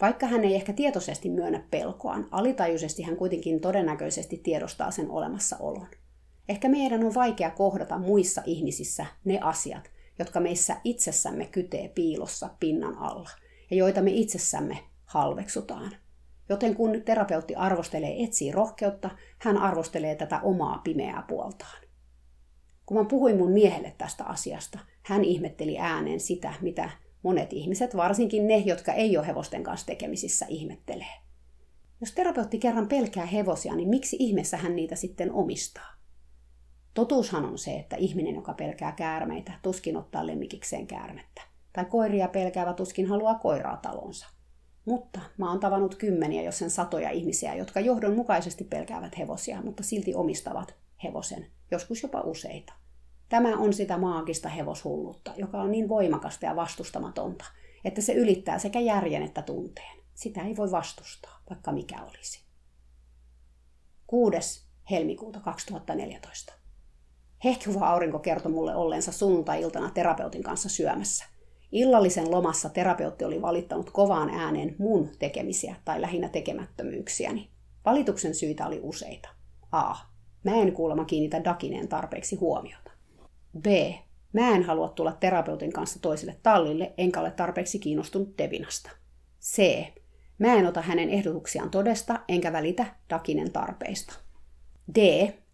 [0.00, 5.86] Vaikka hän ei ehkä tietoisesti myönnä pelkoaan, alitajuisesti hän kuitenkin todennäköisesti tiedostaa sen olemassaolon.
[6.48, 12.98] Ehkä meidän on vaikea kohdata muissa ihmisissä ne asiat, jotka meissä itsessämme kytee piilossa pinnan
[12.98, 13.30] alla
[13.70, 15.96] ja joita me itsessämme halveksutaan.
[16.48, 21.82] Joten kun terapeutti arvostelee etsii rohkeutta, hän arvostelee tätä omaa pimeää puoltaan.
[22.86, 26.90] Kun mä puhuin mun miehelle tästä asiasta, hän ihmetteli ääneen sitä, mitä
[27.22, 31.14] monet ihmiset, varsinkin ne, jotka ei ole hevosten kanssa tekemisissä, ihmettelee.
[32.00, 35.97] Jos terapeutti kerran pelkää hevosia, niin miksi ihmeessä hän niitä sitten omistaa?
[36.98, 41.42] Totuushan on se, että ihminen, joka pelkää käärmeitä, tuskin ottaa lemmikikseen käärmettä.
[41.72, 44.26] Tai koiria pelkäävä tuskin haluaa koiraa talonsa.
[44.84, 50.14] Mutta mä oon tavannut kymmeniä, jos sen satoja ihmisiä, jotka johdonmukaisesti pelkäävät hevosia, mutta silti
[50.14, 50.74] omistavat
[51.04, 52.72] hevosen, joskus jopa useita.
[53.28, 57.44] Tämä on sitä maagista hevoshullutta, joka on niin voimakasta ja vastustamatonta,
[57.84, 59.98] että se ylittää sekä järjen että tunteen.
[60.14, 62.40] Sitä ei voi vastustaa, vaikka mikä olisi.
[64.06, 64.64] 6.
[64.90, 66.57] helmikuuta 2014.
[67.44, 71.24] Hehkuva aurinko kertoi mulle olleensa sunnuntai-iltana terapeutin kanssa syömässä.
[71.72, 77.50] Illallisen lomassa terapeutti oli valittanut kovaan ääneen mun tekemisiä tai lähinnä tekemättömyyksiäni.
[77.84, 79.28] Valituksen syitä oli useita.
[79.72, 79.94] A.
[80.44, 82.90] Mä en kuulemma kiinnitä Dakineen tarpeeksi huomiota.
[83.60, 83.66] B.
[84.32, 88.90] Mä en halua tulla terapeutin kanssa toiselle tallille, enkä ole tarpeeksi kiinnostunut Devinasta.
[89.42, 89.86] C.
[90.38, 94.14] Mä en ota hänen ehdotuksiaan todesta, enkä välitä Dakinen tarpeista.
[94.94, 94.98] D.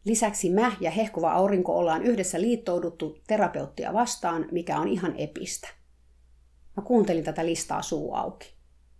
[0.04, 5.68] Lisäksi mä ja hehkuva aurinko ollaan yhdessä liittouduttu terapeuttia vastaan, mikä on ihan epistä.
[6.76, 8.54] Mä kuuntelin tätä listaa suu auki.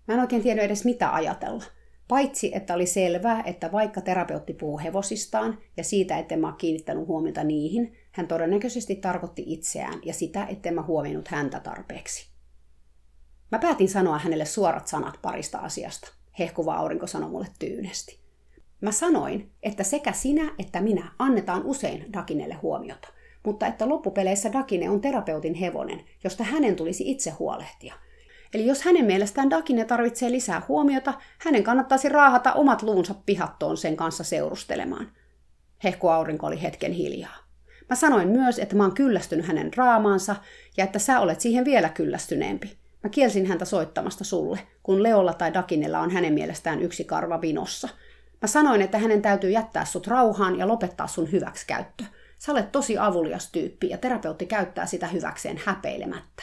[0.09, 1.64] Mä en oikein tiennyt edes mitä ajatella.
[2.09, 7.44] Paitsi, että oli selvää, että vaikka terapeutti puhuu hevosistaan ja siitä, etten mä kiinnittänyt huomiota
[7.44, 12.30] niihin, hän todennäköisesti tarkoitti itseään ja sitä, etten mä huomioinut häntä tarpeeksi.
[13.52, 16.09] Mä päätin sanoa hänelle suorat sanat parista asiasta.
[16.38, 18.24] Hehkuva aurinko sanoi mulle tyynesti.
[18.81, 23.09] Mä sanoin, että sekä sinä että minä annetaan usein Dakinelle huomiota,
[23.45, 27.95] mutta että loppupeleissä Dakine on terapeutin hevonen, josta hänen tulisi itse huolehtia.
[28.55, 33.97] Eli jos hänen mielestään Dakine tarvitsee lisää huomiota, hänen kannattaisi raahata omat luunsa pihattoon sen
[33.97, 35.12] kanssa seurustelemaan.
[35.85, 37.37] Hehku aurinko oli hetken hiljaa.
[37.91, 40.37] Mä sanoin myös, että mä oon kyllästynyt hänen draamaansa
[40.77, 42.77] ja että sä olet siihen vielä kyllästyneempi.
[43.03, 47.89] Mä kielsin häntä soittamasta sulle, kun Leolla tai Dakinella on hänen mielestään yksi karva vinossa–
[48.45, 52.05] Mä sanoin, että hänen täytyy jättää sut rauhaan ja lopettaa sun hyväksikäyttö.
[52.38, 56.42] Sä olet tosi avulias tyyppi ja terapeutti käyttää sitä hyväkseen häpeilemättä.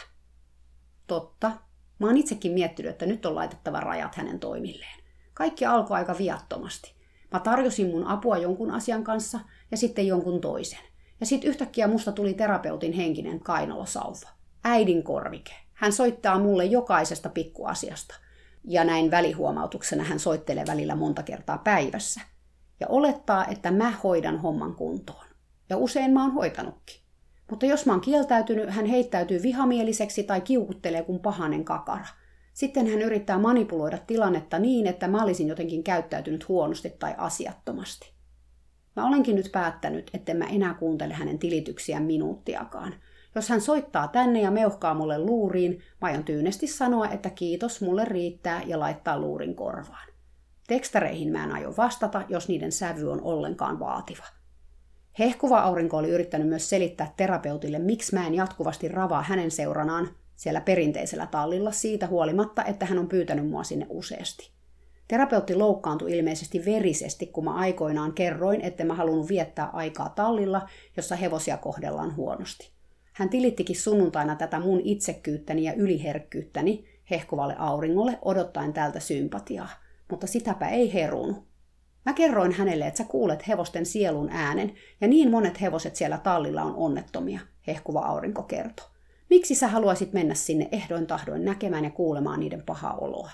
[1.08, 1.52] Totta.
[2.00, 5.00] Mä oon itsekin miettinyt, että nyt on laitettava rajat hänen toimilleen.
[5.34, 6.94] Kaikki alkoi aika viattomasti.
[7.32, 9.40] Mä tarjosin mun apua jonkun asian kanssa
[9.72, 10.84] ja sitten jonkun toisen.
[11.20, 14.30] Ja sitten yhtäkkiä musta tuli terapeutin henkinen kainalosauva.
[14.64, 15.54] Äidin korvike.
[15.74, 18.16] Hän soittaa mulle jokaisesta pikkuasiasta–
[18.64, 22.22] ja näin välihuomautuksena hän soittelee välillä monta kertaa päivässä.
[22.80, 25.26] Ja olettaa, että mä hoidan homman kuntoon.
[25.70, 27.02] Ja usein mä oon hoitanutkin.
[27.50, 32.06] Mutta jos mä oon kieltäytynyt, hän heittäytyy vihamieliseksi tai kiukuttelee kuin pahanen kakara.
[32.54, 38.14] Sitten hän yrittää manipuloida tilannetta niin, että mä olisin jotenkin käyttäytynyt huonosti tai asiattomasti.
[38.96, 42.96] Mä olenkin nyt päättänyt, että mä enää kuuntele hänen tilityksiään minuuttiakaan–
[43.36, 45.72] jos hän soittaa tänne ja meuhkaa mulle luuriin,
[46.02, 50.08] mä aion tyynesti sanoa, että kiitos, mulle riittää ja laittaa luurin korvaan.
[50.68, 54.24] Tekstareihin mä en aio vastata, jos niiden sävy on ollenkaan vaativa.
[55.20, 60.62] Hehkuva aurinko oli yrittänyt myös selittää terapeutille, miksi mä en jatkuvasti ravaa hänen seuranaan siellä
[60.62, 64.52] perinteisellä tallilla siitä huolimatta, että hän on pyytänyt mua sinne useasti.
[65.08, 71.16] Terapeutti loukkaantui ilmeisesti verisesti, kun mä aikoinaan kerroin, että mä halunnut viettää aikaa tallilla, jossa
[71.16, 72.72] hevosia kohdellaan huonosti.
[73.14, 79.70] Hän tilittikin sunnuntaina tätä mun itsekyyttäni ja yliherkkyyttäni hehkuvalle auringolle odottaen tältä sympatiaa,
[80.10, 81.44] mutta sitäpä ei herunut.
[82.06, 86.64] Mä kerroin hänelle, että sä kuulet hevosten sielun äänen, ja niin monet hevoset siellä tallilla
[86.64, 88.86] on onnettomia, hehkuva aurinko kertoi.
[89.30, 93.30] Miksi sä haluaisit mennä sinne ehdoin tahdoin näkemään ja kuulemaan niiden pahaa oloa?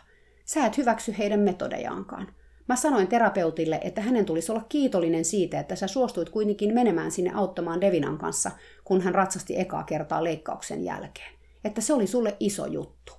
[0.45, 2.27] Sä et hyväksy heidän metodejaankaan.
[2.67, 7.31] Mä sanoin terapeutille, että hänen tulisi olla kiitollinen siitä, että sä suostuit kuitenkin menemään sinne
[7.33, 8.51] auttamaan Devinan kanssa,
[8.83, 11.33] kun hän ratsasti ekaa kertaa leikkauksen jälkeen.
[11.63, 13.13] Että se oli sulle iso juttu.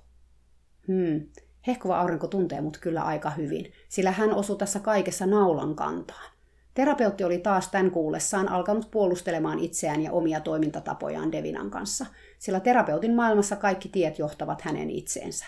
[0.87, 1.21] Hmm,
[1.67, 6.31] hehkuva aurinko tuntee mut kyllä aika hyvin, sillä hän osui tässä kaikessa naulan kantaan.
[6.73, 12.05] Terapeutti oli taas tämän kuullessaan alkanut puolustelemaan itseään ja omia toimintatapojaan Devinan kanssa,
[12.39, 15.45] sillä terapeutin maailmassa kaikki tiet johtavat hänen itseensä.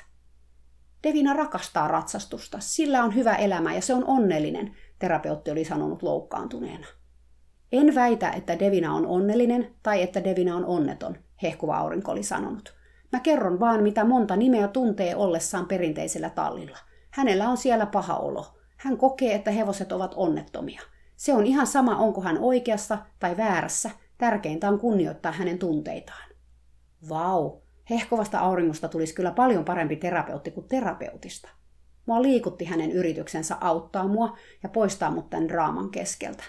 [1.04, 6.88] Devina rakastaa ratsastusta, sillä on hyvä elämä ja se on onnellinen, terapeutti oli sanonut loukkaantuneena.
[7.72, 12.76] En väitä, että Devina on onnellinen tai että Devina on onneton, hehkuva aurinko oli sanonut.
[13.12, 16.78] Mä kerron vaan, mitä monta nimeä tuntee ollessaan perinteisellä tallilla.
[17.12, 18.46] Hänellä on siellä paha olo.
[18.78, 20.82] Hän kokee, että hevoset ovat onnettomia.
[21.16, 23.90] Se on ihan sama, onko hän oikeassa tai väärässä.
[24.18, 26.30] Tärkeintä on kunnioittaa hänen tunteitaan.
[27.10, 27.61] Vau,
[27.92, 31.50] hehkovasta auringosta tulisi kyllä paljon parempi terapeutti kuin terapeutista.
[32.06, 36.44] Mua liikutti hänen yrityksensä auttaa mua ja poistaa mut tämän draaman keskeltä.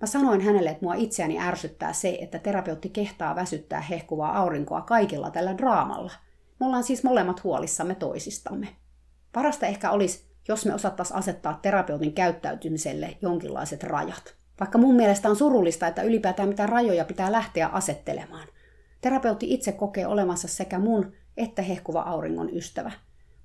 [0.00, 5.30] Mä sanoin hänelle, että mua itseäni ärsyttää se, että terapeutti kehtaa väsyttää hehkuvaa aurinkoa kaikilla
[5.30, 6.12] tällä draamalla.
[6.60, 8.68] Me ollaan siis molemmat huolissamme toisistamme.
[9.32, 14.34] Parasta ehkä olisi, jos me osattaisiin asettaa terapeutin käyttäytymiselle jonkinlaiset rajat.
[14.60, 18.48] Vaikka mun mielestä on surullista, että ylipäätään mitä rajoja pitää lähteä asettelemaan.
[19.00, 22.92] Terapeutti itse kokee olevansa sekä mun että hehkuva auringon ystävä.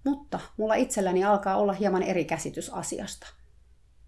[0.05, 3.27] Mutta mulla itselläni alkaa olla hieman eri käsitys asiasta.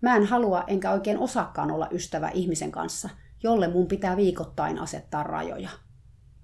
[0.01, 3.09] Mä en halua enkä oikein osakkaan olla ystävä ihmisen kanssa,
[3.43, 5.69] jolle mun pitää viikoittain asettaa rajoja.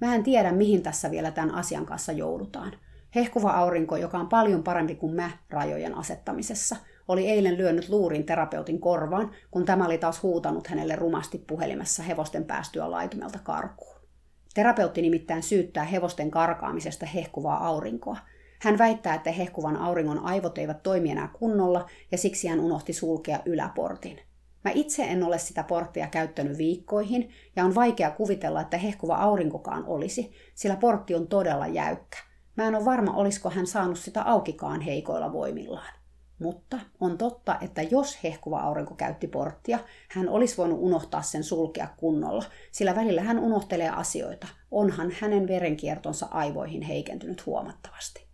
[0.01, 2.73] Mä en tiedä, mihin tässä vielä tämän asian kanssa joudutaan.
[3.15, 6.75] Hehkuva aurinko, joka on paljon parempi kuin mä rajojen asettamisessa,
[7.07, 12.45] oli eilen lyönyt luurin terapeutin korvaan, kun tämä oli taas huutanut hänelle rumasti puhelimessa hevosten
[12.45, 13.90] päästyä laitumelta karkuun.
[14.53, 18.17] Terapeutti nimittäin syyttää hevosten karkaamisesta hehkuvaa aurinkoa.
[18.61, 23.39] Hän väittää, että hehkuvan auringon aivot eivät toimi enää kunnolla ja siksi hän unohti sulkea
[23.45, 24.19] yläportin.
[24.63, 29.85] Mä itse en ole sitä porttia käyttänyt viikkoihin ja on vaikea kuvitella, että hehkuva aurinkokaan
[29.85, 32.17] olisi, sillä portti on todella jäykkä.
[32.55, 36.00] Mä en ole varma, olisiko hän saanut sitä aukikaan heikoilla voimillaan.
[36.41, 39.79] Mutta on totta, että jos hehkuva aurinko käytti porttia,
[40.09, 44.47] hän olisi voinut unohtaa sen sulkea kunnolla, sillä välillä hän unohtelee asioita.
[44.71, 48.25] Onhan hänen verenkiertonsa aivoihin heikentynyt huomattavasti.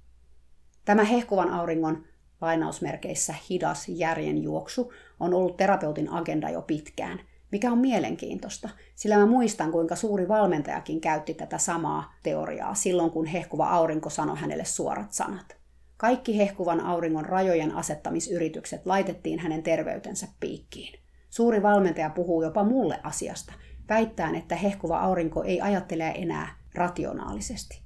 [0.86, 2.06] Tämä hehkuvan auringon
[2.42, 7.20] lainausmerkeissä hidas järjenjuoksu on ollut terapeutin agenda jo pitkään,
[7.52, 13.26] mikä on mielenkiintoista, sillä mä muistan, kuinka suuri valmentajakin käytti tätä samaa teoriaa silloin, kun
[13.26, 15.57] hehkuva aurinko sanoi hänelle suorat sanat.
[15.98, 21.00] Kaikki hehkuvan auringon rajojen asettamisyritykset laitettiin hänen terveytensä piikkiin.
[21.30, 23.54] Suuri valmentaja puhuu jopa mulle asiasta,
[23.90, 27.82] väittäen, että hehkuva aurinko ei ajattele enää rationaalisesti.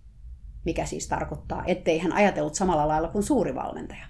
[0.66, 4.06] Mikä siis tarkoittaa, ettei hän ajatellut samalla lailla kuin suuri valmentaja.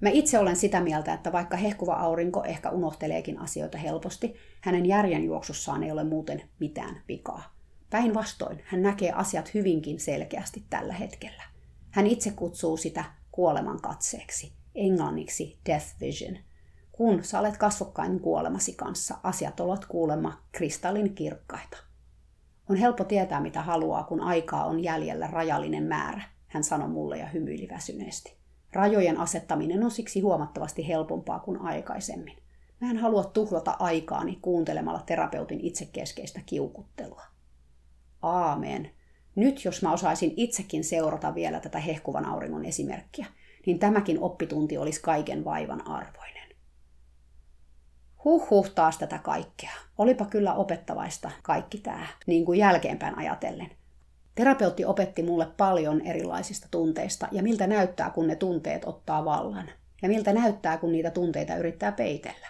[0.00, 5.82] Mä itse olen sitä mieltä, että vaikka hehkuva aurinko ehkä unohteleekin asioita helposti, hänen järjenjuoksussaan
[5.82, 7.56] ei ole muuten mitään vikaa.
[7.90, 11.55] Päinvastoin hän näkee asiat hyvinkin selkeästi tällä hetkellä.
[11.96, 16.36] Hän itse kutsuu sitä kuoleman katseeksi, englanniksi death vision.
[16.92, 21.76] Kun sä olet kasvokkain kuolemasi kanssa, asiat ovat kuulemma kristallin kirkkaita.
[22.70, 27.26] On helppo tietää, mitä haluaa, kun aikaa on jäljellä rajallinen määrä, hän sanoi mulle ja
[27.26, 28.36] hymyili väsyneesti.
[28.72, 32.36] Rajojen asettaminen on siksi huomattavasti helpompaa kuin aikaisemmin.
[32.80, 37.22] Mä en halua tuhlata aikaani kuuntelemalla terapeutin itsekeskeistä kiukuttelua.
[38.22, 38.90] Aamen,
[39.36, 43.26] nyt jos mä osaisin itsekin seurata vielä tätä hehkuvan auringon esimerkkiä,
[43.66, 46.48] niin tämäkin oppitunti olisi kaiken vaivan arvoinen.
[48.24, 49.70] Huh taas tätä kaikkea.
[49.98, 53.70] Olipa kyllä opettavaista kaikki tämä, niin kuin jälkeenpäin ajatellen.
[54.34, 59.70] Terapeutti opetti mulle paljon erilaisista tunteista ja miltä näyttää, kun ne tunteet ottaa vallan.
[60.02, 62.46] Ja miltä näyttää, kun niitä tunteita yrittää peitellä.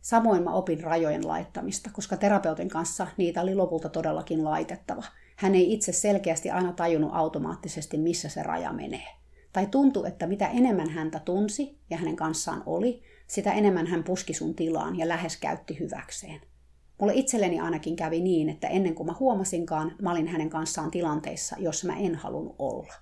[0.00, 5.04] Samoin mä opin rajojen laittamista, koska terapeutin kanssa niitä oli lopulta todellakin laitettava–
[5.38, 9.06] hän ei itse selkeästi aina tajunnut automaattisesti, missä se raja menee.
[9.52, 14.34] Tai tuntui, että mitä enemmän häntä tunsi ja hänen kanssaan oli, sitä enemmän hän puski
[14.34, 16.40] sun tilaan ja lähes käytti hyväkseen.
[17.00, 21.56] Mulle itselleni ainakin kävi niin, että ennen kuin mä huomasinkaan, mä olin hänen kanssaan tilanteissa,
[21.58, 22.94] jossa mä en halunnut olla.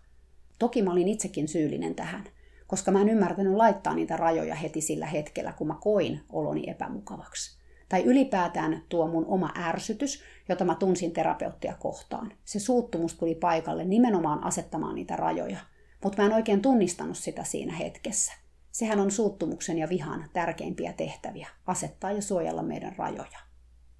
[0.58, 2.24] Toki mä olin itsekin syyllinen tähän,
[2.66, 7.65] koska mä en ymmärtänyt laittaa niitä rajoja heti sillä hetkellä, kun mä koin oloni epämukavaksi
[7.88, 12.32] tai ylipäätään tuo mun oma ärsytys, jota mä tunsin terapeuttia kohtaan.
[12.44, 15.58] Se suuttumus tuli paikalle nimenomaan asettamaan niitä rajoja,
[16.04, 18.32] mutta mä en oikein tunnistanut sitä siinä hetkessä.
[18.72, 23.38] Sehän on suuttumuksen ja vihan tärkeimpiä tehtäviä, asettaa ja suojella meidän rajoja.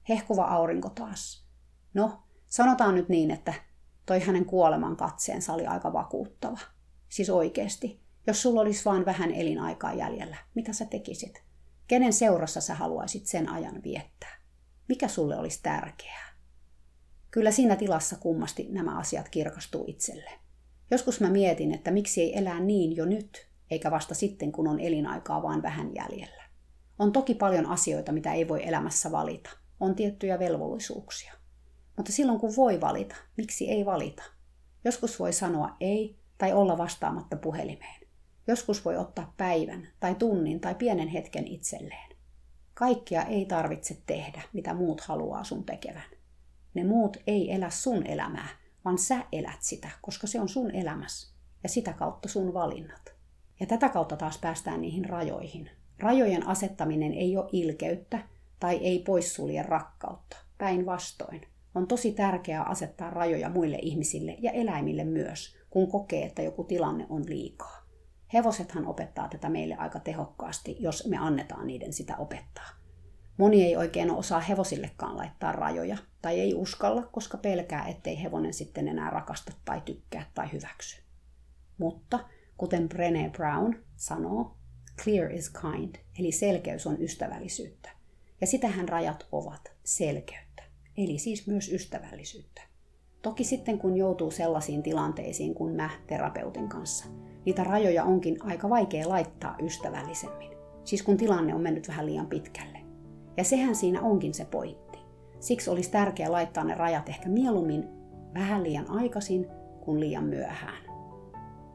[0.09, 1.47] Hehkuva aurinko taas.
[1.95, 3.55] No, sanotaan nyt niin, että
[4.07, 6.59] toi hänen kuoleman katseensa oli aika vakuuttava.
[7.09, 11.46] Siis oikeesti, jos sulla olisi vain vähän elinaikaa jäljellä, mitä sä tekisit?
[11.87, 14.37] Kenen seurassa sä haluaisit sen ajan viettää?
[14.89, 16.27] Mikä sulle olisi tärkeää?
[17.31, 20.31] Kyllä siinä tilassa kummasti nämä asiat kirkastuu itselle.
[20.91, 24.81] Joskus mä mietin, että miksi ei elää niin jo nyt, eikä vasta sitten, kun on
[24.81, 26.45] elinaikaa vaan vähän jäljellä.
[26.99, 29.51] On toki paljon asioita, mitä ei voi elämässä valita.
[29.81, 31.33] On tiettyjä velvollisuuksia.
[31.97, 34.23] Mutta silloin kun voi valita, miksi ei valita?
[34.85, 38.06] Joskus voi sanoa ei tai olla vastaamatta puhelimeen.
[38.47, 42.17] Joskus voi ottaa päivän tai tunnin tai pienen hetken itselleen.
[42.75, 46.11] Kaikkia ei tarvitse tehdä, mitä muut haluaa sun tekevän.
[46.75, 48.49] Ne muut ei elä sun elämää,
[48.85, 51.33] vaan sä elät sitä, koska se on sun elämäs
[51.63, 53.15] ja sitä kautta sun valinnat.
[53.61, 55.71] Ja tätä kautta taas päästään niihin rajoihin.
[55.99, 58.19] Rajojen asettaminen ei ole ilkeyttä
[58.61, 60.37] tai ei poissulje rakkautta.
[60.59, 61.41] Päinvastoin.
[61.75, 67.07] On tosi tärkeää asettaa rajoja muille ihmisille ja eläimille myös, kun kokee, että joku tilanne
[67.09, 67.86] on liikaa.
[68.33, 72.69] Hevosethan opettaa tätä meille aika tehokkaasti, jos me annetaan niiden sitä opettaa.
[73.37, 78.89] Moni ei oikein osaa hevosillekaan laittaa rajoja, tai ei uskalla, koska pelkää, ettei hevonen sitten
[78.89, 81.03] enää rakasta tai tykkää tai hyväksy.
[81.79, 82.21] Mutta,
[82.57, 84.57] kuten Brené Brown sanoo,
[85.03, 87.91] clear is kind, eli selkeys on ystävällisyyttä.
[88.41, 90.63] Ja sitähän rajat ovat, selkeyttä,
[90.97, 92.63] eli siis myös ystävällisyyttä.
[93.23, 97.05] Toki sitten kun joutuu sellaisiin tilanteisiin kuin mä terapeutin kanssa,
[97.47, 100.51] niitä rajoja onkin aika vaikea laittaa ystävällisemmin.
[100.85, 102.79] Siis kun tilanne on mennyt vähän liian pitkälle.
[103.37, 104.99] Ja sehän siinä onkin se pointti.
[105.41, 107.89] Siksi olisi tärkeää laittaa ne rajat ehkä mieluummin
[108.35, 109.47] vähän liian aikaisin
[109.81, 110.85] kuin liian myöhään.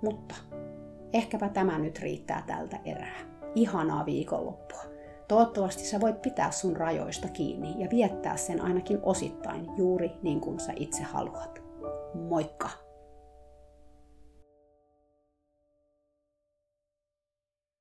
[0.02, 0.36] Mutta
[1.14, 3.20] ehkäpä tämä nyt riittää tältä erää.
[3.56, 4.82] Ihanaa viikonloppua.
[5.28, 10.60] Toivottavasti sä voit pitää sun rajoista kiinni ja viettää sen ainakin osittain juuri niin kuin
[10.60, 11.62] sä itse haluat.
[12.30, 12.70] Moikka!